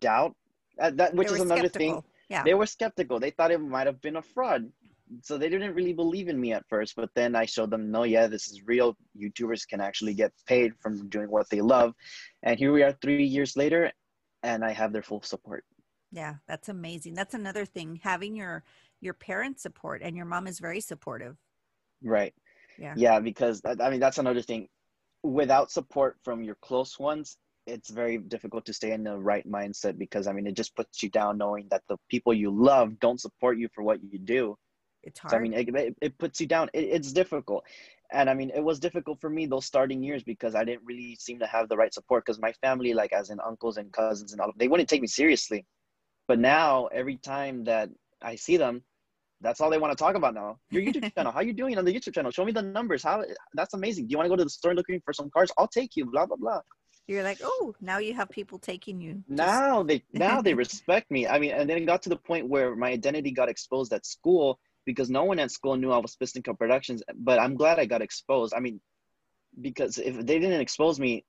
doubt, 0.00 0.34
uh, 0.80 0.90
that 0.96 1.14
which 1.14 1.30
is 1.30 1.40
another 1.40 1.68
thing. 1.68 2.02
Yeah. 2.28 2.42
They 2.42 2.54
were 2.54 2.66
skeptical. 2.66 3.20
They 3.20 3.30
thought 3.30 3.52
it 3.52 3.60
might 3.60 3.86
have 3.86 4.02
been 4.02 4.16
a 4.16 4.22
fraud, 4.22 4.68
so 5.22 5.38
they 5.38 5.48
didn't 5.48 5.74
really 5.74 5.94
believe 5.94 6.28
in 6.28 6.38
me 6.38 6.52
at 6.52 6.64
first. 6.68 6.96
But 6.96 7.10
then 7.14 7.36
I 7.36 7.46
showed 7.46 7.70
them, 7.70 7.90
no, 7.90 8.02
yeah, 8.02 8.26
this 8.26 8.48
is 8.48 8.66
real. 8.66 8.96
YouTubers 9.16 9.66
can 9.66 9.80
actually 9.80 10.12
get 10.12 10.32
paid 10.46 10.72
from 10.82 11.08
doing 11.08 11.30
what 11.30 11.48
they 11.50 11.60
love, 11.60 11.94
and 12.42 12.58
here 12.58 12.72
we 12.72 12.82
are, 12.82 12.92
three 13.00 13.24
years 13.24 13.56
later, 13.56 13.92
and 14.42 14.64
I 14.64 14.72
have 14.72 14.92
their 14.92 15.02
full 15.02 15.22
support. 15.22 15.64
Yeah. 16.10 16.34
That's 16.48 16.68
amazing. 16.68 17.14
That's 17.14 17.34
another 17.34 17.64
thing. 17.64 18.00
Having 18.02 18.34
your 18.34 18.64
your 19.00 19.14
parents 19.14 19.62
support 19.62 20.02
and 20.02 20.16
your 20.16 20.26
mom 20.26 20.48
is 20.48 20.58
very 20.58 20.80
supportive. 20.80 21.36
Right. 22.02 22.34
Yeah. 22.78 22.94
Yeah, 22.96 23.20
because 23.20 23.60
I 23.64 23.90
mean 23.90 24.00
that's 24.00 24.18
another 24.18 24.42
thing. 24.42 24.68
Without 25.22 25.70
support 25.70 26.16
from 26.22 26.42
your 26.44 26.56
close 26.62 26.98
ones, 26.98 27.36
it's 27.66 27.90
very 27.90 28.18
difficult 28.18 28.64
to 28.66 28.72
stay 28.72 28.92
in 28.92 29.04
the 29.04 29.16
right 29.18 29.46
mindset 29.48 29.98
because 29.98 30.26
I 30.26 30.32
mean 30.32 30.46
it 30.46 30.54
just 30.54 30.74
puts 30.76 31.02
you 31.02 31.10
down 31.10 31.38
knowing 31.38 31.66
that 31.70 31.82
the 31.88 31.96
people 32.08 32.32
you 32.32 32.50
love 32.50 32.98
don't 33.00 33.20
support 33.20 33.58
you 33.58 33.68
for 33.74 33.82
what 33.82 34.00
you 34.02 34.18
do. 34.18 34.56
It's 35.02 35.20
So, 35.26 35.36
hard. 35.36 35.40
I 35.40 35.42
mean 35.42 35.54
it, 35.54 35.68
it, 35.74 35.96
it 36.00 36.18
puts 36.18 36.40
you 36.40 36.46
down. 36.46 36.70
It, 36.72 36.84
it's 36.84 37.12
difficult. 37.12 37.64
And 38.12 38.30
I 38.30 38.34
mean 38.34 38.50
it 38.54 38.62
was 38.62 38.78
difficult 38.78 39.20
for 39.20 39.28
me 39.28 39.46
those 39.46 39.66
starting 39.66 40.02
years 40.02 40.22
because 40.22 40.54
I 40.54 40.64
didn't 40.64 40.84
really 40.84 41.16
seem 41.20 41.38
to 41.40 41.46
have 41.46 41.68
the 41.68 41.76
right 41.76 41.92
support 41.92 42.24
because 42.24 42.40
my 42.40 42.52
family 42.52 42.94
like 42.94 43.12
as 43.12 43.30
in 43.30 43.38
uncles 43.40 43.76
and 43.76 43.92
cousins 43.92 44.32
and 44.32 44.40
all 44.40 44.48
of 44.48 44.54
them, 44.54 44.58
they 44.58 44.68
wouldn't 44.68 44.88
take 44.88 45.02
me 45.02 45.08
seriously. 45.08 45.66
But 46.28 46.38
now 46.38 46.86
every 46.86 47.16
time 47.16 47.64
that 47.64 47.90
I 48.22 48.36
see 48.36 48.56
them 48.56 48.82
that's 49.40 49.60
all 49.60 49.70
they 49.70 49.78
want 49.78 49.96
to 49.96 50.02
talk 50.02 50.14
about 50.14 50.34
now. 50.34 50.58
Your 50.70 50.82
YouTube 50.82 51.12
channel. 51.14 51.32
How 51.32 51.40
you 51.40 51.52
doing 51.52 51.78
on 51.78 51.84
the 51.84 51.92
YouTube 51.92 52.14
channel? 52.14 52.30
Show 52.30 52.44
me 52.44 52.52
the 52.52 52.62
numbers. 52.62 53.02
How 53.02 53.24
that's 53.54 53.74
amazing. 53.74 54.06
Do 54.06 54.12
you 54.12 54.18
want 54.18 54.26
to 54.26 54.30
go 54.30 54.36
to 54.36 54.44
the 54.44 54.50
store 54.50 54.74
looking 54.74 55.00
for 55.04 55.12
some 55.12 55.30
cars? 55.30 55.50
I'll 55.58 55.68
take 55.68 55.96
you. 55.96 56.06
Blah 56.06 56.26
blah 56.26 56.36
blah. 56.36 56.60
You're 57.06 57.22
like, 57.22 57.38
oh, 57.42 57.74
now 57.80 57.98
you 57.98 58.12
have 58.12 58.28
people 58.28 58.58
taking 58.58 59.00
you. 59.00 59.22
Now 59.28 59.82
they 59.82 60.02
now 60.12 60.42
they 60.42 60.54
respect 60.54 61.10
me. 61.10 61.26
I 61.26 61.38
mean, 61.38 61.52
and 61.52 61.68
then 61.68 61.78
it 61.78 61.86
got 61.86 62.02
to 62.02 62.08
the 62.08 62.16
point 62.16 62.48
where 62.48 62.76
my 62.76 62.90
identity 62.90 63.30
got 63.30 63.48
exposed 63.48 63.92
at 63.92 64.04
school 64.04 64.58
because 64.84 65.10
no 65.10 65.24
one 65.24 65.38
at 65.38 65.50
school 65.50 65.76
knew 65.76 65.92
I 65.92 65.98
was 65.98 66.16
Piston 66.16 66.42
Cup 66.42 66.58
Productions. 66.58 67.02
But 67.16 67.38
I'm 67.38 67.54
glad 67.56 67.78
I 67.78 67.86
got 67.86 68.02
exposed. 68.02 68.54
I 68.54 68.60
mean, 68.60 68.80
because 69.60 69.98
if 69.98 70.16
they 70.16 70.38
didn't 70.38 70.60
expose 70.60 71.00
me, 71.00 71.24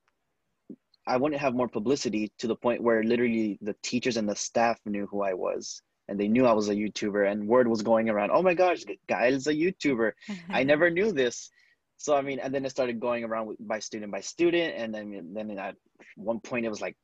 I 1.07 1.17
wouldn't 1.17 1.41
have 1.41 1.55
more 1.55 1.67
publicity 1.67 2.31
to 2.39 2.47
the 2.47 2.55
point 2.55 2.83
where 2.83 3.03
literally 3.03 3.57
the 3.61 3.75
teachers 3.81 4.17
and 4.17 4.29
the 4.29 4.35
staff 4.35 4.79
knew 4.85 5.07
who 5.07 5.23
I 5.23 5.33
was. 5.33 5.81
And 6.09 6.19
they 6.19 6.27
knew 6.27 6.45
I 6.47 6.53
was 6.53 6.69
a 6.69 6.75
YouTuber, 6.75 7.31
and 7.31 7.47
word 7.47 7.67
was 7.67 7.83
going 7.83 8.09
around. 8.09 8.31
Oh 8.31 8.41
my 8.41 8.55
gosh, 8.55 8.83
Gael's 9.07 9.45
a 9.45 9.53
YouTuber. 9.53 10.11
Mm-hmm. 10.27 10.51
I 10.51 10.63
never 10.63 10.89
knew 10.89 11.11
this. 11.11 11.51
So 11.97 12.15
I 12.15 12.21
mean, 12.21 12.39
and 12.39 12.53
then 12.53 12.65
it 12.65 12.71
started 12.71 12.99
going 12.99 13.23
around 13.23 13.47
with, 13.47 13.57
by 13.59 13.79
student 13.79 14.11
by 14.11 14.21
student, 14.21 14.73
and 14.75 14.93
then 14.93 15.33
then 15.35 15.57
at 15.59 15.75
one 16.15 16.39
point 16.39 16.65
it 16.65 16.69
was 16.69 16.81
like, 16.81 16.97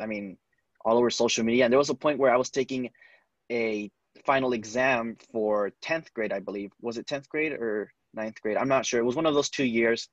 I 0.00 0.06
mean, 0.06 0.38
all 0.84 0.96
over 0.96 1.10
social 1.10 1.44
media. 1.44 1.64
And 1.64 1.72
there 1.72 1.78
was 1.78 1.90
a 1.90 1.94
point 1.94 2.18
where 2.18 2.32
I 2.32 2.38
was 2.38 2.50
taking 2.50 2.88
a 3.52 3.90
final 4.24 4.52
exam 4.54 5.16
for 5.30 5.72
tenth 5.82 6.12
grade, 6.14 6.32
I 6.32 6.40
believe. 6.40 6.70
Was 6.80 6.96
it 6.98 7.06
tenth 7.06 7.28
grade 7.28 7.52
or 7.52 7.92
ninth 8.14 8.40
grade? 8.40 8.56
I'm 8.56 8.68
not 8.68 8.86
sure. 8.86 9.00
It 9.00 9.04
was 9.04 9.16
one 9.16 9.26
of 9.26 9.34
those 9.34 9.50
two 9.50 9.64
years, 9.64 10.08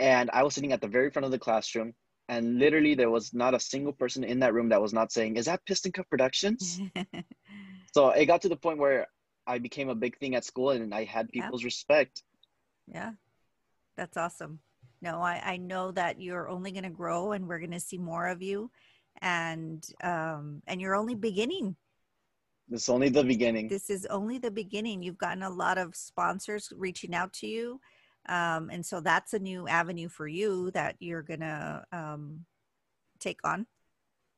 and 0.00 0.28
I 0.32 0.42
was 0.42 0.54
sitting 0.54 0.72
at 0.72 0.80
the 0.80 0.88
very 0.88 1.10
front 1.10 1.26
of 1.26 1.30
the 1.30 1.38
classroom, 1.38 1.94
and 2.28 2.58
literally 2.58 2.94
there 2.94 3.10
was 3.10 3.32
not 3.32 3.54
a 3.54 3.60
single 3.60 3.92
person 3.92 4.24
in 4.24 4.40
that 4.40 4.54
room 4.54 4.68
that 4.70 4.82
was 4.82 4.92
not 4.92 5.12
saying, 5.12 5.36
"Is 5.36 5.46
that 5.46 5.64
Piston 5.64 5.92
Cup 5.92 6.08
Productions?" 6.08 6.80
so 7.94 8.10
it 8.10 8.26
got 8.26 8.42
to 8.42 8.48
the 8.48 8.56
point 8.56 8.78
where 8.78 9.06
I 9.46 9.58
became 9.58 9.88
a 9.88 9.94
big 9.94 10.18
thing 10.18 10.34
at 10.34 10.44
school, 10.44 10.70
and 10.70 10.94
I 10.94 11.04
had 11.04 11.28
Yeah. 11.32 11.42
people's 11.42 11.64
respect. 11.64 12.22
Yeah, 12.86 13.12
that's 13.96 14.16
awesome. 14.16 14.60
No, 15.02 15.20
I, 15.20 15.40
I 15.44 15.56
know 15.56 15.92
that 15.92 16.20
you're 16.20 16.48
only 16.48 16.72
going 16.72 16.84
to 16.84 16.90
grow 16.90 17.32
and 17.32 17.46
we're 17.46 17.58
going 17.58 17.72
to 17.72 17.80
see 17.80 17.98
more 17.98 18.28
of 18.28 18.42
you. 18.42 18.70
And 19.22 19.86
um, 20.02 20.62
and 20.66 20.80
you're 20.80 20.94
only 20.94 21.14
beginning. 21.14 21.76
It's 22.70 22.88
only 22.88 23.08
the 23.08 23.24
beginning. 23.24 23.68
This 23.68 23.88
is 23.90 24.06
only 24.06 24.38
the 24.38 24.50
beginning. 24.50 25.02
You've 25.02 25.18
gotten 25.18 25.42
a 25.42 25.50
lot 25.50 25.78
of 25.78 25.94
sponsors 25.94 26.72
reaching 26.76 27.14
out 27.14 27.32
to 27.34 27.46
you. 27.46 27.80
Um, 28.28 28.70
and 28.70 28.84
so 28.84 29.00
that's 29.00 29.34
a 29.34 29.38
new 29.38 29.68
avenue 29.68 30.08
for 30.08 30.26
you 30.26 30.70
that 30.72 30.96
you're 31.00 31.22
going 31.22 31.40
to 31.40 31.84
um, 31.92 32.44
take 33.20 33.40
on. 33.44 33.66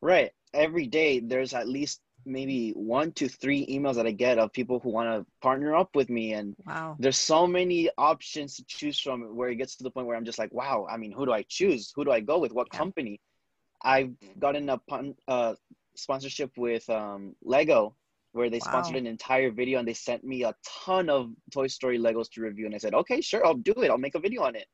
Right. 0.00 0.32
Every 0.54 0.86
day 0.86 1.20
there's 1.20 1.54
at 1.54 1.68
least 1.68 2.00
maybe 2.24 2.70
one 2.72 3.12
to 3.12 3.28
three 3.28 3.66
emails 3.66 3.94
that 3.94 4.06
I 4.06 4.12
get 4.12 4.38
of 4.38 4.52
people 4.52 4.80
who 4.80 4.90
want 4.90 5.08
to 5.08 5.26
partner 5.40 5.74
up 5.74 5.94
with 5.94 6.10
me. 6.10 6.34
And 6.34 6.54
Wow. 6.66 6.96
there's 6.98 7.16
so 7.16 7.46
many 7.46 7.90
options 7.96 8.56
to 8.56 8.64
choose 8.66 9.00
from 9.00 9.34
where 9.36 9.48
it 9.48 9.56
gets 9.56 9.76
to 9.76 9.84
the 9.84 9.90
point 9.90 10.06
where 10.06 10.16
I'm 10.16 10.24
just 10.24 10.38
like, 10.38 10.52
wow, 10.52 10.86
I 10.90 10.96
mean, 10.96 11.12
who 11.12 11.26
do 11.26 11.32
I 11.32 11.44
choose? 11.48 11.92
Who 11.94 12.04
do 12.04 12.10
I 12.10 12.20
go 12.20 12.38
with? 12.38 12.52
What 12.52 12.68
Yeah. 12.72 12.78
company? 12.78 13.20
I've 13.82 14.12
gotten 14.38 14.68
a 14.68 14.78
pun- 14.78 15.16
uh, 15.26 15.54
sponsorship 15.96 16.56
with 16.56 16.88
um, 16.90 17.34
Lego 17.42 17.94
where 18.32 18.50
they 18.50 18.60
sponsored 18.60 18.96
an 18.96 19.06
entire 19.06 19.50
video 19.50 19.78
and 19.78 19.88
they 19.88 19.94
sent 19.94 20.22
me 20.24 20.44
a 20.44 20.54
ton 20.84 21.08
of 21.08 21.30
Toy 21.52 21.66
Story 21.66 21.98
Legos 21.98 22.30
to 22.32 22.42
review. 22.42 22.66
And 22.66 22.74
I 22.74 22.78
said, 22.78 22.94
okay, 22.94 23.20
sure, 23.20 23.44
I'll 23.44 23.54
do 23.54 23.72
it. 23.78 23.90
I'll 23.90 23.98
make 23.98 24.14
a 24.14 24.20
video 24.20 24.42
on 24.42 24.54
it. 24.54 24.66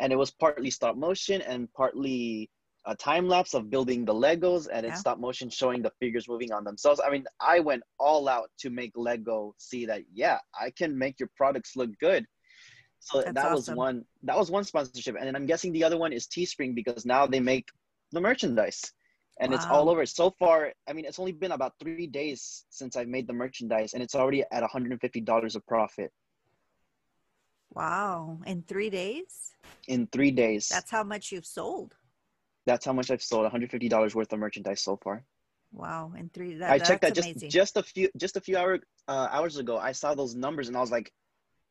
And 0.00 0.12
it 0.12 0.16
was 0.16 0.30
partly 0.30 0.70
stop 0.70 0.96
motion 0.96 1.40
and 1.42 1.72
partly 1.72 2.50
a 2.86 2.94
time 2.94 3.26
lapse 3.28 3.54
of 3.54 3.70
building 3.70 4.04
the 4.04 4.14
Legos 4.14 4.68
and 4.72 4.84
Yeah. 4.84 4.90
it's 4.90 5.00
stop 5.00 5.18
motion 5.18 5.50
showing 5.50 5.82
the 5.82 5.92
figures 6.00 6.28
moving 6.28 6.52
on 6.52 6.64
themselves. 6.64 7.00
I 7.04 7.10
mean, 7.10 7.24
I 7.40 7.60
went 7.60 7.82
all 7.98 8.28
out 8.28 8.50
to 8.60 8.70
make 8.70 8.92
Lego 8.94 9.54
see 9.58 9.86
that, 9.86 10.02
yeah, 10.12 10.38
I 10.58 10.70
can 10.70 10.96
make 10.96 11.18
your 11.18 11.30
products 11.36 11.76
look 11.76 11.90
good. 11.98 12.26
So 13.00 13.22
That's 13.22 13.34
that 13.34 13.50
was 13.52 13.64
awesome. 13.64 13.76
one 13.76 14.04
that 14.24 14.36
was 14.36 14.50
one 14.50 14.64
sponsorship. 14.64 15.16
And 15.16 15.26
then 15.26 15.36
I'm 15.36 15.46
guessing 15.46 15.72
the 15.72 15.84
other 15.84 15.96
one 15.98 16.12
is 16.12 16.26
Teespring 16.26 16.74
because 16.74 17.06
now 17.06 17.26
they 17.26 17.40
make 17.40 17.68
the 18.12 18.20
merchandise 18.20 18.92
and 19.40 19.54
it's 19.54 19.66
all 19.66 19.88
over. 19.88 20.04
So 20.06 20.30
far, 20.38 20.72
I 20.88 20.92
mean, 20.92 21.04
it's 21.04 21.18
only 21.18 21.32
been 21.32 21.52
about 21.52 21.74
three 21.80 22.06
days 22.06 22.64
since 22.70 22.96
I've 22.96 23.08
made 23.08 23.26
the 23.26 23.32
merchandise, 23.32 23.94
and 23.94 24.02
it's 24.02 24.14
already 24.14 24.42
at 24.50 24.62
$150 24.62 25.56
of 25.56 25.66
profit 25.66 26.12
Wow. 27.70 28.38
In 28.46 28.62
three 28.62 28.90
days? 28.90 29.52
in 29.86 30.06
three 30.06 30.30
days. 30.30 30.68
That's 30.68 30.90
how 30.90 31.04
much 31.04 31.32
you've 31.32 31.46
sold. 31.46 31.94
That's 32.66 32.84
how 32.84 32.92
much 32.92 33.10
I've 33.10 33.22
sold. 33.22 33.50
$150 33.50 34.14
worth 34.14 34.32
of 34.32 34.38
merchandise 34.38 34.80
so 34.82 34.96
far. 34.96 35.24
Wow. 35.72 36.12
In 36.16 36.30
three 36.30 36.54
that, 36.56 36.70
I 36.70 36.78
checked 36.78 37.02
that 37.02 37.14
just 37.14 37.28
amazing. 37.28 37.50
just 37.50 37.76
a 37.76 37.82
few 37.82 38.08
just 38.16 38.36
a 38.36 38.40
few 38.40 38.56
hour, 38.56 38.80
uh, 39.06 39.28
hours 39.30 39.58
ago. 39.58 39.76
I 39.78 39.92
saw 39.92 40.14
those 40.14 40.34
numbers, 40.34 40.68
and 40.68 40.76
I 40.76 40.80
was 40.80 40.90
like, 40.90 41.12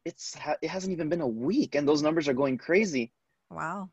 it's 0.05 0.35
ha- 0.35 0.57
it 0.61 0.69
hasn't 0.69 0.93
even 0.93 1.09
been 1.09 1.21
a 1.21 1.27
week, 1.27 1.73
and 1.73 1.87
those 1.87 2.03
numbers 2.03 2.27
are 2.27 2.33
going 2.33 2.57
crazy. 2.59 3.11
Wow. 3.49 3.89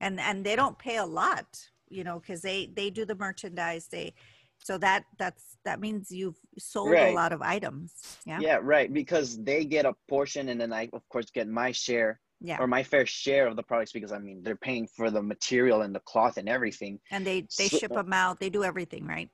And 0.00 0.18
and 0.18 0.44
they 0.44 0.56
don't 0.56 0.78
pay 0.78 0.96
a 0.96 1.06
lot, 1.06 1.70
you 1.90 2.04
know, 2.04 2.18
because 2.20 2.40
they 2.40 2.70
they 2.74 2.88
do 2.90 3.04
the 3.04 3.14
merchandise. 3.14 3.88
They 3.88 4.14
so 4.58 4.78
that 4.78 5.04
that's 5.18 5.56
that 5.64 5.80
means 5.80 6.10
you've 6.10 6.38
sold 6.58 6.92
a 6.94 7.12
lot 7.12 7.32
of 7.32 7.42
items. 7.42 7.92
Yeah. 8.26 8.40
Yeah, 8.40 8.58
right. 8.62 8.92
Because 8.92 9.42
they 9.42 9.64
get 9.64 9.84
a 9.86 9.94
portion, 10.08 10.48
and 10.48 10.60
then 10.60 10.72
I 10.72 10.88
of 10.92 11.06
course 11.08 11.30
get 11.30 11.48
my 11.48 11.72
share 11.72 12.20
Yeah. 12.40 12.58
or 12.60 12.66
my 12.66 12.82
fair 12.82 13.04
share 13.06 13.46
of 13.46 13.56
the 13.56 13.62
products 13.62 13.92
because 13.92 14.12
I 14.12 14.18
mean 14.18 14.42
they're 14.42 14.56
paying 14.56 14.86
for 14.86 15.10
the 15.10 15.22
material 15.22 15.82
and 15.82 15.94
the 15.94 16.00
cloth 16.00 16.36
and 16.38 16.48
everything. 16.48 17.00
And 17.10 17.26
they 17.26 17.42
they 17.58 17.68
So- 17.68 17.78
ship 17.78 17.92
them 17.92 18.12
out. 18.12 18.38
They 18.40 18.50
do 18.50 18.62
everything, 18.64 19.04
right? 19.06 19.28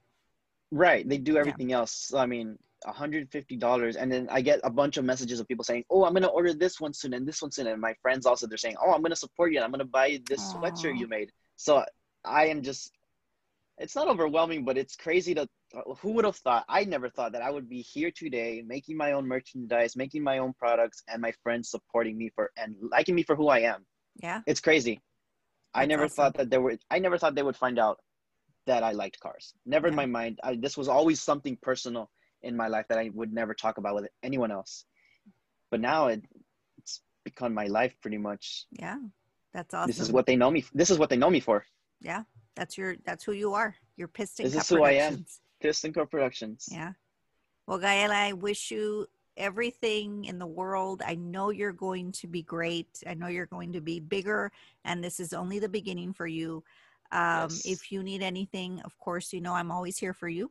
Right. 0.72 1.08
They 1.08 1.18
do 1.18 1.36
everything 1.36 1.70
else. 1.72 1.92
So, 1.92 2.18
I 2.18 2.26
mean, 2.26 2.58
$150. 2.86 3.96
And 3.96 4.10
then 4.10 4.28
I 4.30 4.40
get 4.40 4.60
a 4.64 4.70
bunch 4.70 4.96
of 4.96 5.04
messages 5.04 5.38
of 5.40 5.46
people 5.48 5.64
saying, 5.64 5.84
Oh, 5.90 6.04
I'm 6.04 6.12
going 6.12 6.22
to 6.24 6.28
order 6.28 6.52
this 6.52 6.80
one 6.80 6.92
soon 6.92 7.14
and 7.14 7.26
this 7.26 7.40
one 7.42 7.52
soon. 7.52 7.66
And 7.68 7.80
my 7.80 7.94
friends 8.02 8.26
also, 8.26 8.46
they're 8.46 8.58
saying, 8.58 8.76
Oh, 8.82 8.92
I'm 8.92 9.00
going 9.00 9.10
to 9.10 9.16
support 9.16 9.52
you. 9.52 9.58
And 9.58 9.64
I'm 9.64 9.70
going 9.70 9.78
to 9.80 9.84
buy 9.84 10.06
you 10.06 10.20
this 10.28 10.40
Aw. 10.40 10.60
sweatshirt 10.60 10.98
you 10.98 11.06
made. 11.08 11.30
So 11.56 11.84
I 12.26 12.46
am 12.46 12.62
just, 12.62 12.92
it's 13.78 13.94
not 13.94 14.08
overwhelming, 14.08 14.64
but 14.64 14.76
it's 14.76 14.96
crazy 14.96 15.34
to, 15.34 15.48
who 16.00 16.12
would 16.12 16.24
have 16.24 16.36
thought? 16.36 16.64
I 16.68 16.84
never 16.84 17.08
thought 17.08 17.32
that 17.32 17.42
I 17.42 17.50
would 17.50 17.68
be 17.68 17.82
here 17.82 18.10
today 18.10 18.62
making 18.66 18.96
my 18.96 19.12
own 19.12 19.26
merchandise, 19.26 19.96
making 19.96 20.22
my 20.22 20.38
own 20.38 20.54
products, 20.54 21.02
and 21.08 21.20
my 21.20 21.32
friends 21.42 21.70
supporting 21.70 22.16
me 22.16 22.30
for 22.34 22.50
and 22.56 22.76
liking 22.90 23.14
me 23.14 23.22
for 23.22 23.36
who 23.36 23.48
I 23.48 23.60
am. 23.60 23.84
Yeah. 24.22 24.40
It's 24.46 24.60
crazy. 24.60 25.00
I 25.74 25.84
never 25.86 26.04
awesome. 26.04 26.16
thought 26.16 26.34
that 26.38 26.50
there 26.50 26.60
were. 26.60 26.78
I 26.90 26.98
never 26.98 27.18
thought 27.18 27.34
they 27.34 27.42
would 27.42 27.56
find 27.56 27.78
out 27.78 27.98
that 28.66 28.82
I 28.82 28.92
liked 28.92 29.20
cars. 29.20 29.52
Never 29.66 29.88
in 29.88 29.94
my 29.94 30.06
mind. 30.06 30.40
I, 30.42 30.56
this 30.56 30.76
was 30.76 30.88
always 30.88 31.20
something 31.20 31.58
personal 31.60 32.10
in 32.42 32.56
my 32.56 32.68
life 32.68 32.86
that 32.88 32.98
I 32.98 33.10
would 33.12 33.32
never 33.32 33.52
talk 33.52 33.76
about 33.76 33.94
with 33.96 34.08
anyone 34.22 34.50
else. 34.50 34.84
But 35.70 35.80
now 35.80 36.06
it, 36.06 36.22
it's 36.78 37.02
become 37.24 37.52
my 37.52 37.66
life 37.66 37.94
pretty 38.00 38.18
much. 38.18 38.66
Yeah. 38.70 38.98
That's 39.52 39.74
awesome. 39.74 39.88
This 39.88 40.00
is 40.00 40.10
what 40.10 40.26
they 40.26 40.36
know 40.36 40.50
me. 40.50 40.64
This 40.72 40.90
is 40.90 40.98
what 40.98 41.10
they 41.10 41.16
know 41.16 41.30
me 41.30 41.40
for. 41.40 41.64
Yeah. 42.00 42.22
That's 42.54 42.78
your 42.78 42.96
that's 43.04 43.24
who 43.24 43.32
you 43.32 43.52
are. 43.54 43.74
You're 43.96 44.08
Piston 44.08 44.44
This 44.44 44.54
Cup 44.54 44.62
is 44.62 44.68
who 44.68 44.82
I 44.82 44.92
am. 44.92 45.24
Piston 45.60 45.92
Cup 45.92 46.10
Productions. 46.10 46.68
Yeah. 46.70 46.92
Well, 47.66 47.78
Gael, 47.78 48.12
I 48.12 48.32
wish 48.32 48.70
you 48.70 49.06
everything 49.36 50.24
in 50.24 50.38
the 50.38 50.46
world. 50.46 51.02
I 51.04 51.14
know 51.16 51.50
you're 51.50 51.72
going 51.72 52.12
to 52.12 52.26
be 52.26 52.42
great. 52.42 53.02
I 53.06 53.14
know 53.14 53.26
you're 53.26 53.46
going 53.46 53.72
to 53.74 53.80
be 53.80 54.00
bigger, 54.00 54.50
and 54.84 55.02
this 55.04 55.20
is 55.20 55.32
only 55.32 55.58
the 55.58 55.68
beginning 55.68 56.12
for 56.12 56.26
you. 56.26 56.62
Um, 57.12 57.48
Yes. 57.50 57.66
If 57.66 57.92
you 57.92 58.02
need 58.02 58.22
anything, 58.22 58.80
of 58.84 58.98
course, 58.98 59.32
you 59.32 59.40
know 59.40 59.52
I'm 59.54 59.70
always 59.70 59.98
here 59.98 60.14
for 60.14 60.28
you. 60.28 60.50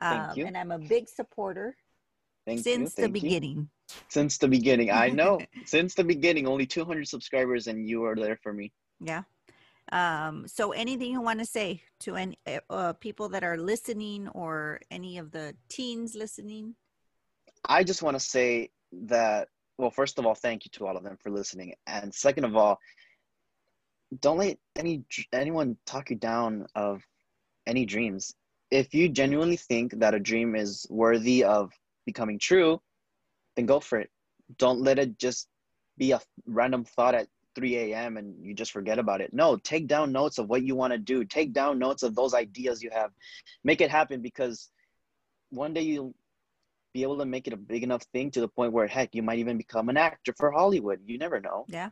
Thank 0.00 0.30
Um, 0.30 0.38
you. 0.38 0.46
And 0.46 0.56
I'm 0.56 0.70
a 0.70 0.78
big 0.78 1.08
supporter 1.08 1.76
Thank 2.46 2.60
since 2.60 2.94
the 2.94 3.02
thank 3.02 3.16
you. 3.16 3.22
beginning. 3.22 3.68
Since 4.08 4.38
the 4.38 4.48
beginning. 4.48 4.90
I 4.90 5.08
know. 5.08 5.40
Since 5.66 5.94
the 5.94 6.04
beginning, 6.04 6.46
only 6.46 6.64
200 6.64 7.06
subscribers, 7.08 7.66
and 7.66 7.88
you 7.88 8.04
are 8.04 8.14
there 8.14 8.36
for 8.42 8.52
me. 8.52 8.72
Yeah. 9.00 9.24
Um, 9.92 10.46
so 10.46 10.72
anything 10.72 11.10
you 11.10 11.20
want 11.20 11.40
to 11.40 11.44
say 11.44 11.82
to 12.00 12.16
any 12.16 12.38
uh, 12.46 12.60
uh, 12.70 12.92
people 12.94 13.28
that 13.30 13.42
are 13.42 13.56
listening 13.56 14.28
or 14.28 14.80
any 14.90 15.18
of 15.18 15.32
the 15.32 15.54
teens 15.68 16.14
listening? 16.14 16.76
I 17.64 17.82
just 17.84 18.02
want 18.02 18.14
to 18.14 18.20
say 18.20 18.70
that, 18.92 19.48
well, 19.78 19.90
first 19.90 20.18
of 20.18 20.26
all, 20.26 20.34
thank 20.34 20.64
you 20.64 20.70
to 20.74 20.86
all 20.86 20.96
of 20.96 21.02
them 21.02 21.16
for 21.20 21.30
listening. 21.30 21.74
And 21.86 22.14
second 22.14 22.44
of 22.44 22.56
all, 22.56 22.78
don't 24.20 24.38
let 24.38 24.58
any 24.76 25.04
anyone 25.32 25.76
talk 25.86 26.10
you 26.10 26.16
down 26.16 26.66
of 26.74 27.02
any 27.66 27.84
dreams. 27.84 28.34
If 28.70 28.94
you 28.94 29.08
genuinely 29.08 29.56
think 29.56 29.98
that 29.98 30.14
a 30.14 30.20
dream 30.20 30.56
is 30.56 30.86
worthy 30.90 31.44
of 31.44 31.72
becoming 32.06 32.38
true, 32.38 32.80
then 33.56 33.66
go 33.66 33.80
for 33.80 33.98
it. 33.98 34.10
Don't 34.58 34.80
let 34.80 34.98
it 34.98 35.18
just 35.18 35.48
be 35.96 36.12
a 36.12 36.20
random 36.46 36.84
thought 36.84 37.14
at 37.14 37.28
3 37.54 37.76
a.m. 37.76 38.16
and 38.16 38.34
you 38.44 38.54
just 38.54 38.72
forget 38.72 38.98
about 38.98 39.20
it. 39.20 39.32
No, 39.32 39.56
take 39.56 39.86
down 39.86 40.12
notes 40.12 40.38
of 40.38 40.48
what 40.48 40.62
you 40.62 40.74
want 40.76 40.92
to 40.92 40.98
do. 40.98 41.24
Take 41.24 41.52
down 41.52 41.78
notes 41.78 42.02
of 42.02 42.14
those 42.14 42.34
ideas 42.34 42.82
you 42.82 42.90
have. 42.92 43.10
Make 43.64 43.80
it 43.80 43.90
happen 43.90 44.22
because 44.22 44.70
one 45.50 45.74
day 45.74 45.82
you'll 45.82 46.14
be 46.92 47.02
able 47.02 47.18
to 47.18 47.24
make 47.24 47.46
it 47.46 47.52
a 47.52 47.56
big 47.56 47.82
enough 47.82 48.02
thing 48.12 48.30
to 48.32 48.40
the 48.40 48.48
point 48.48 48.72
where 48.72 48.86
heck 48.86 49.14
you 49.14 49.22
might 49.22 49.38
even 49.38 49.56
become 49.56 49.88
an 49.88 49.96
actor 49.96 50.34
for 50.36 50.50
hollywood 50.50 51.00
you 51.06 51.18
never 51.18 51.40
know 51.40 51.64
Yeah. 51.68 51.90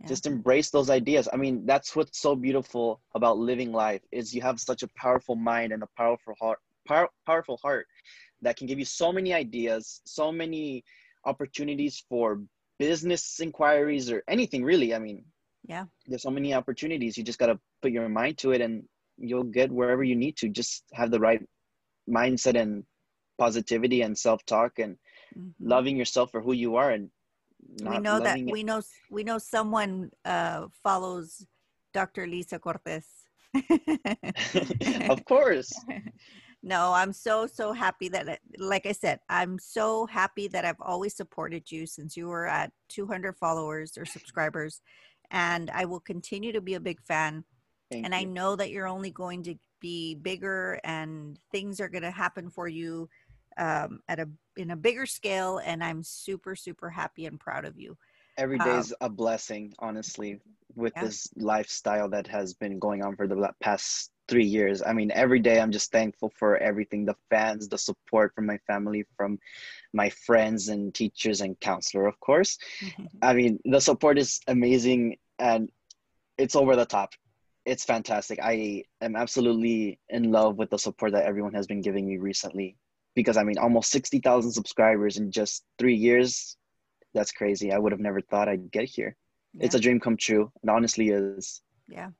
Yeah. 0.00 0.08
just 0.08 0.26
embrace 0.26 0.70
those 0.70 0.90
ideas 0.90 1.28
i 1.32 1.36
mean 1.36 1.64
that's 1.64 1.94
what's 1.94 2.18
so 2.20 2.34
beautiful 2.34 3.00
about 3.14 3.38
living 3.38 3.72
life 3.72 4.02
is 4.12 4.34
you 4.34 4.42
have 4.42 4.60
such 4.60 4.82
a 4.82 4.88
powerful 4.96 5.36
mind 5.36 5.72
and 5.72 5.82
a 5.82 5.88
powerful 5.96 6.34
heart 6.40 6.58
power, 6.86 7.08
powerful 7.24 7.58
heart 7.62 7.86
that 8.42 8.56
can 8.56 8.66
give 8.66 8.78
you 8.78 8.84
so 8.84 9.12
many 9.12 9.32
ideas 9.32 10.00
so 10.04 10.32
many 10.32 10.84
opportunities 11.24 12.04
for 12.08 12.40
business 12.78 13.40
inquiries 13.40 14.10
or 14.10 14.22
anything 14.28 14.62
really. 14.64 14.94
I 14.94 14.98
mean 14.98 15.24
Yeah. 15.68 15.84
there's 16.06 16.22
so 16.22 16.30
many 16.30 16.54
opportunities. 16.54 17.16
You 17.18 17.24
just 17.24 17.38
got 17.38 17.46
to 17.46 17.58
put 17.82 17.90
your 17.90 18.08
mind 18.08 18.38
to 18.38 18.52
it 18.52 18.60
and 18.60 18.84
you'll 19.18 19.50
get 19.58 19.70
wherever 19.72 20.04
you 20.04 20.14
need 20.14 20.36
to. 20.36 20.48
Just 20.48 20.84
have 20.92 21.10
the 21.10 21.18
right 21.18 21.42
mindset 22.08 22.54
and 22.60 22.84
positivity 23.38 24.02
and 24.02 24.16
self-talk 24.16 24.78
and 24.78 24.96
Mhm. 25.36 25.52
loving 25.60 25.96
yourself 25.96 26.30
for 26.30 26.40
who 26.40 26.52
you 26.52 26.76
are 26.76 26.90
and 26.92 27.10
we 27.82 27.98
know 27.98 28.18
that 28.20 28.38
it- 28.38 28.52
we 28.56 28.62
know 28.62 28.80
we 29.10 29.22
know 29.24 29.38
someone 29.38 30.10
uh 30.24 30.68
follows 30.84 31.44
dr 31.92 32.26
lisa 32.26 32.58
cortez 32.58 33.06
of 35.10 35.24
course 35.24 35.70
no 36.62 36.92
i'm 36.92 37.12
so 37.12 37.46
so 37.46 37.72
happy 37.72 38.08
that 38.08 38.38
like 38.58 38.86
i 38.86 38.92
said 38.92 39.20
i'm 39.28 39.58
so 39.58 40.06
happy 40.06 40.48
that 40.48 40.64
i've 40.64 40.80
always 40.80 41.14
supported 41.14 41.70
you 41.70 41.86
since 41.86 42.16
you 42.16 42.28
were 42.28 42.46
at 42.46 42.72
200 42.88 43.36
followers 43.36 43.96
or 43.96 44.04
subscribers 44.04 44.80
and 45.30 45.70
i 45.70 45.84
will 45.84 46.00
continue 46.00 46.52
to 46.52 46.60
be 46.60 46.74
a 46.74 46.80
big 46.80 47.00
fan. 47.02 47.44
Thank 47.90 48.04
and 48.04 48.14
i 48.14 48.24
know 48.24 48.56
that 48.56 48.70
you're 48.70 48.88
only 48.88 49.10
going 49.10 49.42
to 49.44 49.54
be 49.80 50.14
bigger 50.14 50.80
and 50.84 51.38
things 51.52 51.80
are 51.80 51.88
going 51.88 52.02
to 52.02 52.10
happen 52.10 52.50
for 52.50 52.66
you 52.66 53.08
um, 53.58 54.00
at 54.08 54.18
a 54.18 54.28
in 54.56 54.70
a 54.70 54.76
bigger 54.76 55.06
scale 55.06 55.58
and 55.58 55.84
i'm 55.84 56.02
super 56.02 56.56
super 56.56 56.90
happy 56.90 57.26
and 57.26 57.38
proud 57.38 57.64
of 57.64 57.78
you 57.78 57.96
every 58.38 58.58
um, 58.60 58.78
is 58.78 58.94
a 59.00 59.08
blessing 59.08 59.72
honestly 59.78 60.40
with 60.74 60.92
Yeah. 60.96 61.04
this 61.04 61.28
lifestyle 61.36 62.08
that 62.10 62.26
has 62.26 62.54
been 62.54 62.78
going 62.78 63.02
on 63.02 63.16
for 63.16 63.26
the 63.26 63.50
past 63.60 64.10
three 64.28 64.44
years. 64.44 64.82
I 64.82 64.92
mean 64.92 65.10
every 65.12 65.38
day 65.38 65.60
i'm 65.60 65.72
just 65.72 65.92
thankful 65.92 66.32
for 66.38 66.56
everything 66.58 67.04
the 67.04 67.16
fans 67.30 67.68
the 67.68 67.78
support 67.78 68.34
from 68.34 68.46
my 68.46 68.58
family 68.66 69.04
from 69.16 69.38
my 69.92 70.10
friends 70.10 70.68
and 70.68 70.92
teachers 70.92 71.40
and 71.40 71.58
counselor 71.60 72.06
of 72.06 72.18
course. 72.20 72.58
I 73.22 73.34
mean 73.34 73.60
the 73.64 73.80
support 73.80 74.18
is 74.18 74.40
amazing 74.48 75.18
and 75.38 75.70
it's 76.38 76.56
over 76.56 76.76
the 76.76 76.84
top. 76.86 77.12
It's 77.64 77.84
fantastic. 77.84 78.38
I 78.42 78.84
am 79.00 79.16
absolutely 79.16 79.98
in 80.08 80.30
love 80.30 80.56
with 80.56 80.70
the 80.70 80.78
support 80.78 81.12
that 81.12 81.24
everyone 81.24 81.54
has 81.54 81.66
been 81.66 81.80
giving 81.80 82.06
me 82.06 82.16
recently 82.18 82.76
because 83.14 83.36
i 83.38 83.42
mean 83.42 83.58
almost 83.58 83.90
60000 83.90 84.52
subscribers 84.52 85.16
in 85.16 85.30
just 85.30 85.64
three 85.78 85.94
years 85.96 86.56
that's 87.16 87.32
crazy 87.32 87.72
i 87.72 87.78
would 87.78 87.92
have 87.92 88.00
never 88.00 88.20
thought 88.20 88.48
i'd 88.48 88.70
get 88.70 88.84
here 88.84 89.16
it's 89.58 89.74
a 89.74 89.80
dream 89.80 89.98
come 89.98 90.16
true 90.16 90.52
it 90.62 90.68
honestly 90.68 91.08
is 91.08 91.62
Yeah. 91.88 92.10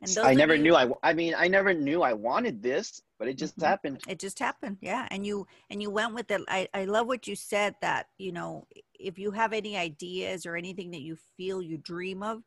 And 0.00 0.18
I 0.18 0.34
never 0.34 0.54
you, 0.54 0.62
knew 0.62 0.74
I. 0.74 0.90
I 1.02 1.12
mean, 1.12 1.34
I 1.36 1.46
never 1.48 1.72
knew 1.72 2.02
I 2.02 2.12
wanted 2.12 2.62
this, 2.62 3.00
but 3.18 3.28
it 3.28 3.38
just 3.38 3.56
mm-hmm. 3.56 3.66
happened. 3.66 4.00
It 4.08 4.18
just 4.18 4.38
happened, 4.38 4.78
yeah. 4.80 5.06
And 5.10 5.24
you 5.24 5.46
and 5.70 5.80
you 5.80 5.90
went 5.90 6.14
with 6.14 6.30
it. 6.30 6.40
I 6.48 6.68
I 6.74 6.86
love 6.86 7.06
what 7.06 7.28
you 7.28 7.36
said. 7.36 7.76
That 7.82 8.06
you 8.18 8.32
know, 8.32 8.66
if 8.98 9.18
you 9.18 9.30
have 9.30 9.52
any 9.52 9.76
ideas 9.76 10.44
or 10.44 10.56
anything 10.56 10.90
that 10.90 11.02
you 11.02 11.16
feel 11.36 11.62
you 11.62 11.78
dream 11.78 12.22
of, 12.22 12.42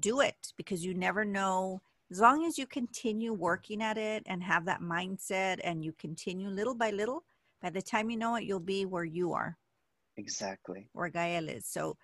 do 0.00 0.20
it 0.20 0.52
because 0.56 0.84
you 0.84 0.94
never 0.94 1.24
know. 1.24 1.82
As 2.10 2.20
long 2.20 2.46
as 2.46 2.56
you 2.56 2.66
continue 2.66 3.32
working 3.32 3.82
at 3.82 3.98
it 3.98 4.22
and 4.26 4.42
have 4.42 4.64
that 4.66 4.80
mindset, 4.80 5.58
and 5.64 5.84
you 5.84 5.92
continue 5.98 6.48
little 6.48 6.74
by 6.74 6.92
little, 6.92 7.24
by 7.60 7.68
the 7.68 7.82
time 7.82 8.10
you 8.10 8.16
know 8.16 8.36
it, 8.36 8.44
you'll 8.44 8.60
be 8.60 8.86
where 8.86 9.04
you 9.04 9.32
are. 9.32 9.58
Exactly. 10.16 10.88
Where 10.92 11.08
Gael 11.08 11.48
is. 11.48 11.66
So, 11.66 11.96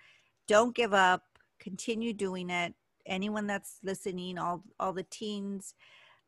don't 0.49 0.75
give 0.75 0.93
up. 0.93 1.23
Continue 1.61 2.13
doing 2.13 2.51
it 2.51 2.75
anyone 3.07 3.47
that's 3.47 3.79
listening, 3.83 4.39
all 4.39 4.63
all 4.79 4.93
the 4.93 5.05
teens, 5.05 5.75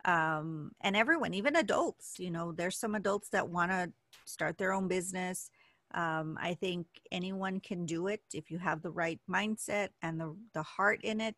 um, 0.05 0.73
and 0.81 0.97
everyone, 0.97 1.35
even 1.35 1.57
adults. 1.57 2.15
You 2.19 2.31
know, 2.31 2.53
there's 2.53 2.79
some 2.79 2.95
adults 2.95 3.29
that 3.31 3.49
want 3.49 3.71
to 3.71 3.93
start 4.25 4.59
their 4.59 4.73
own 4.73 4.89
business. 4.89 5.51
Um, 5.95 6.37
I 6.41 6.55
think 6.55 6.87
anyone 7.13 7.61
can 7.61 7.87
do 7.87 8.09
it 8.09 8.21
if 8.33 8.51
you 8.51 8.59
have 8.59 8.83
the 8.83 8.91
right 8.91 9.21
mindset 9.31 9.91
and 10.03 10.21
the 10.21 10.37
the 10.55 10.63
heart 10.63 11.01
in 11.03 11.21
it. 11.21 11.35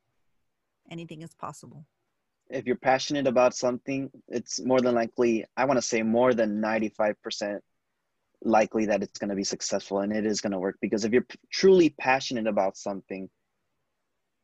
Anything 0.91 1.23
is 1.23 1.35
possible. 1.35 1.85
If 2.49 2.65
you're 2.65 2.77
passionate 2.77 3.27
about 3.27 3.57
something, 3.57 4.09
it's 4.29 4.61
more 4.61 4.81
than 4.81 4.95
likely. 4.95 5.45
I 5.57 5.65
want 5.65 5.79
to 5.79 5.83
say 5.83 6.03
more 6.03 6.33
than 6.33 6.61
ninety 6.61 6.89
five 6.89 7.21
percent 7.23 7.63
likely 8.43 8.87
that 8.87 9.03
it's 9.03 9.19
going 9.19 9.31
to 9.31 9.37
be 9.37 9.45
successful 9.45 10.01
and 10.01 10.13
it 10.13 10.27
is 10.27 10.41
going 10.41 10.53
to 10.53 10.59
work 10.59 10.77
because 10.81 11.05
if 11.05 11.13
you're 11.13 11.23
p- 11.23 11.39
truly 11.51 11.91
passionate 11.99 12.47
about 12.47 12.77
something 12.77 13.29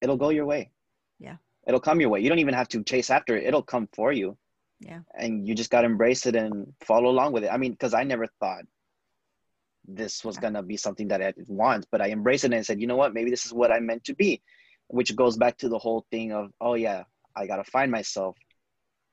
it'll 0.01 0.17
go 0.17 0.31
your 0.31 0.47
way 0.47 0.71
yeah. 1.23 1.37
It'll 1.67 1.81
come 1.81 2.01
your 2.01 2.11
way. 2.11 2.21
You 2.21 2.29
don't 2.29 2.41
even 2.41 2.55
have 2.55 2.69
to 2.69 2.83
chase 2.83 3.09
after 3.09 3.37
it. 3.37 3.45
It'll 3.45 3.63
come 3.63 3.89
for 3.95 4.13
you. 4.13 4.37
Yeah. 4.81 5.01
And 5.17 5.47
you 5.47 5.55
just 5.55 5.71
got 5.71 5.83
to 5.83 5.87
embrace 5.87 6.27
it 6.27 6.35
and 6.35 6.73
follow 6.81 7.09
along 7.09 7.33
with 7.33 7.45
it. 7.45 7.53
I 7.53 7.57
mean, 7.57 7.73
because 7.73 7.95
I 7.95 8.03
never 8.03 8.27
thought 8.41 8.65
this 9.87 10.25
was 10.25 10.37
going 10.39 10.55
to 10.55 10.63
be 10.63 10.77
something 10.77 11.09
that 11.09 11.23
I 11.23 11.33
want, 11.47 11.87
but 11.93 12.01
I 12.01 12.11
embraced 12.11 12.45
it 12.45 12.53
and 12.53 12.67
said, 12.67 12.81
you 12.81 12.89
know 12.89 12.97
what? 12.97 13.15
Maybe 13.15 13.31
this 13.31 13.47
is 13.47 13.53
what 13.53 13.71
I'm 13.71 13.87
meant 13.87 14.05
to 14.05 14.15
be, 14.15 14.43
which 14.89 15.15
goes 15.15 15.37
back 15.37 15.57
to 15.59 15.69
the 15.69 15.79
whole 15.79 16.05
thing 16.11 16.33
of, 16.33 16.51
oh, 16.61 16.75
yeah, 16.75 17.05
I 17.37 17.47
got 17.47 17.57
to 17.57 17.71
find 17.71 17.91
myself. 17.91 18.37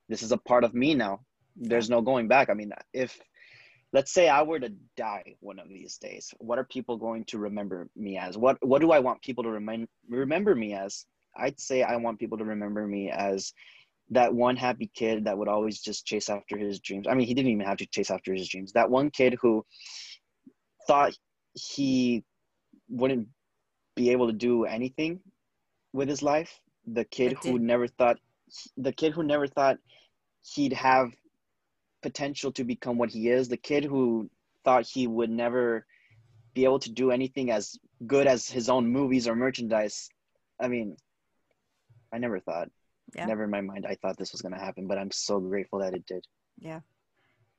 This 0.09 0.23
is 0.23 0.31
a 0.31 0.37
part 0.37 0.63
of 0.63 0.73
me 0.73 0.95
now. 0.95 1.19
There's 1.55 1.89
no 1.89 2.01
going 2.01 2.27
back. 2.27 2.49
I 2.49 2.55
mean, 2.55 2.71
if 2.93 3.19
let's 3.93 4.11
say 4.11 4.29
I 4.29 4.41
were 4.43 4.59
to 4.59 4.71
die 4.95 5.35
one 5.39 5.59
of 5.59 5.69
these 5.69 5.97
days, 5.97 6.33
what 6.39 6.59
are 6.59 6.63
people 6.63 6.97
going 6.97 7.25
to 7.25 7.39
remember 7.39 7.89
me 7.95 8.17
as? 8.17 8.37
What 8.37 8.57
what 8.65 8.81
do 8.81 8.91
I 8.91 8.99
want 8.99 9.21
people 9.21 9.43
to 9.43 9.49
remind 9.49 9.87
remember 10.07 10.55
me 10.55 10.73
as? 10.73 11.05
I'd 11.35 11.59
say 11.59 11.83
I 11.83 11.95
want 11.95 12.19
people 12.19 12.37
to 12.37 12.45
remember 12.45 12.85
me 12.85 13.09
as 13.09 13.53
that 14.11 14.33
one 14.33 14.55
happy 14.55 14.89
kid 14.93 15.25
that 15.25 15.37
would 15.37 15.47
always 15.47 15.79
just 15.79 16.05
chase 16.05 16.29
after 16.29 16.57
his 16.57 16.79
dreams. 16.79 17.07
I 17.07 17.13
mean, 17.13 17.27
he 17.27 17.33
didn't 17.33 17.51
even 17.51 17.65
have 17.65 17.77
to 17.77 17.85
chase 17.85 18.09
after 18.09 18.33
his 18.33 18.49
dreams. 18.49 18.73
That 18.73 18.89
one 18.89 19.11
kid 19.11 19.37
who 19.39 19.65
thought 20.87 21.13
he 21.53 22.23
wouldn't 22.89 23.27
be 23.95 24.09
able 24.09 24.27
to 24.27 24.33
do 24.33 24.65
anything 24.65 25.19
with 25.93 26.09
his 26.09 26.23
life. 26.23 26.59
The 26.87 27.05
kid 27.05 27.37
who 27.43 27.59
never 27.59 27.87
thought 27.87 28.17
the 28.77 28.91
kid 28.91 29.13
who 29.13 29.23
never 29.23 29.47
thought 29.47 29.77
he'd 30.41 30.73
have 30.73 31.11
potential 32.01 32.51
to 32.53 32.63
become 32.63 32.97
what 32.97 33.09
he 33.09 33.29
is. 33.29 33.47
The 33.47 33.57
kid 33.57 33.83
who 33.83 34.29
thought 34.63 34.85
he 34.85 35.07
would 35.07 35.29
never 35.29 35.85
be 36.53 36.63
able 36.63 36.79
to 36.79 36.91
do 36.91 37.11
anything 37.11 37.51
as 37.51 37.77
good 38.07 38.27
as 38.27 38.49
his 38.49 38.69
own 38.69 38.87
movies 38.87 39.27
or 39.27 39.35
merchandise. 39.35 40.09
I 40.59 40.67
mean, 40.67 40.97
I 42.13 42.17
never 42.17 42.39
thought, 42.39 42.69
yeah. 43.15 43.25
never 43.25 43.43
in 43.43 43.49
my 43.49 43.61
mind, 43.61 43.85
I 43.87 43.95
thought 43.95 44.17
this 44.17 44.31
was 44.31 44.41
going 44.41 44.53
to 44.53 44.59
happen, 44.59 44.87
but 44.87 44.97
I'm 44.97 45.11
so 45.11 45.39
grateful 45.39 45.79
that 45.79 45.93
it 45.93 46.05
did. 46.05 46.25
Yeah. 46.59 46.79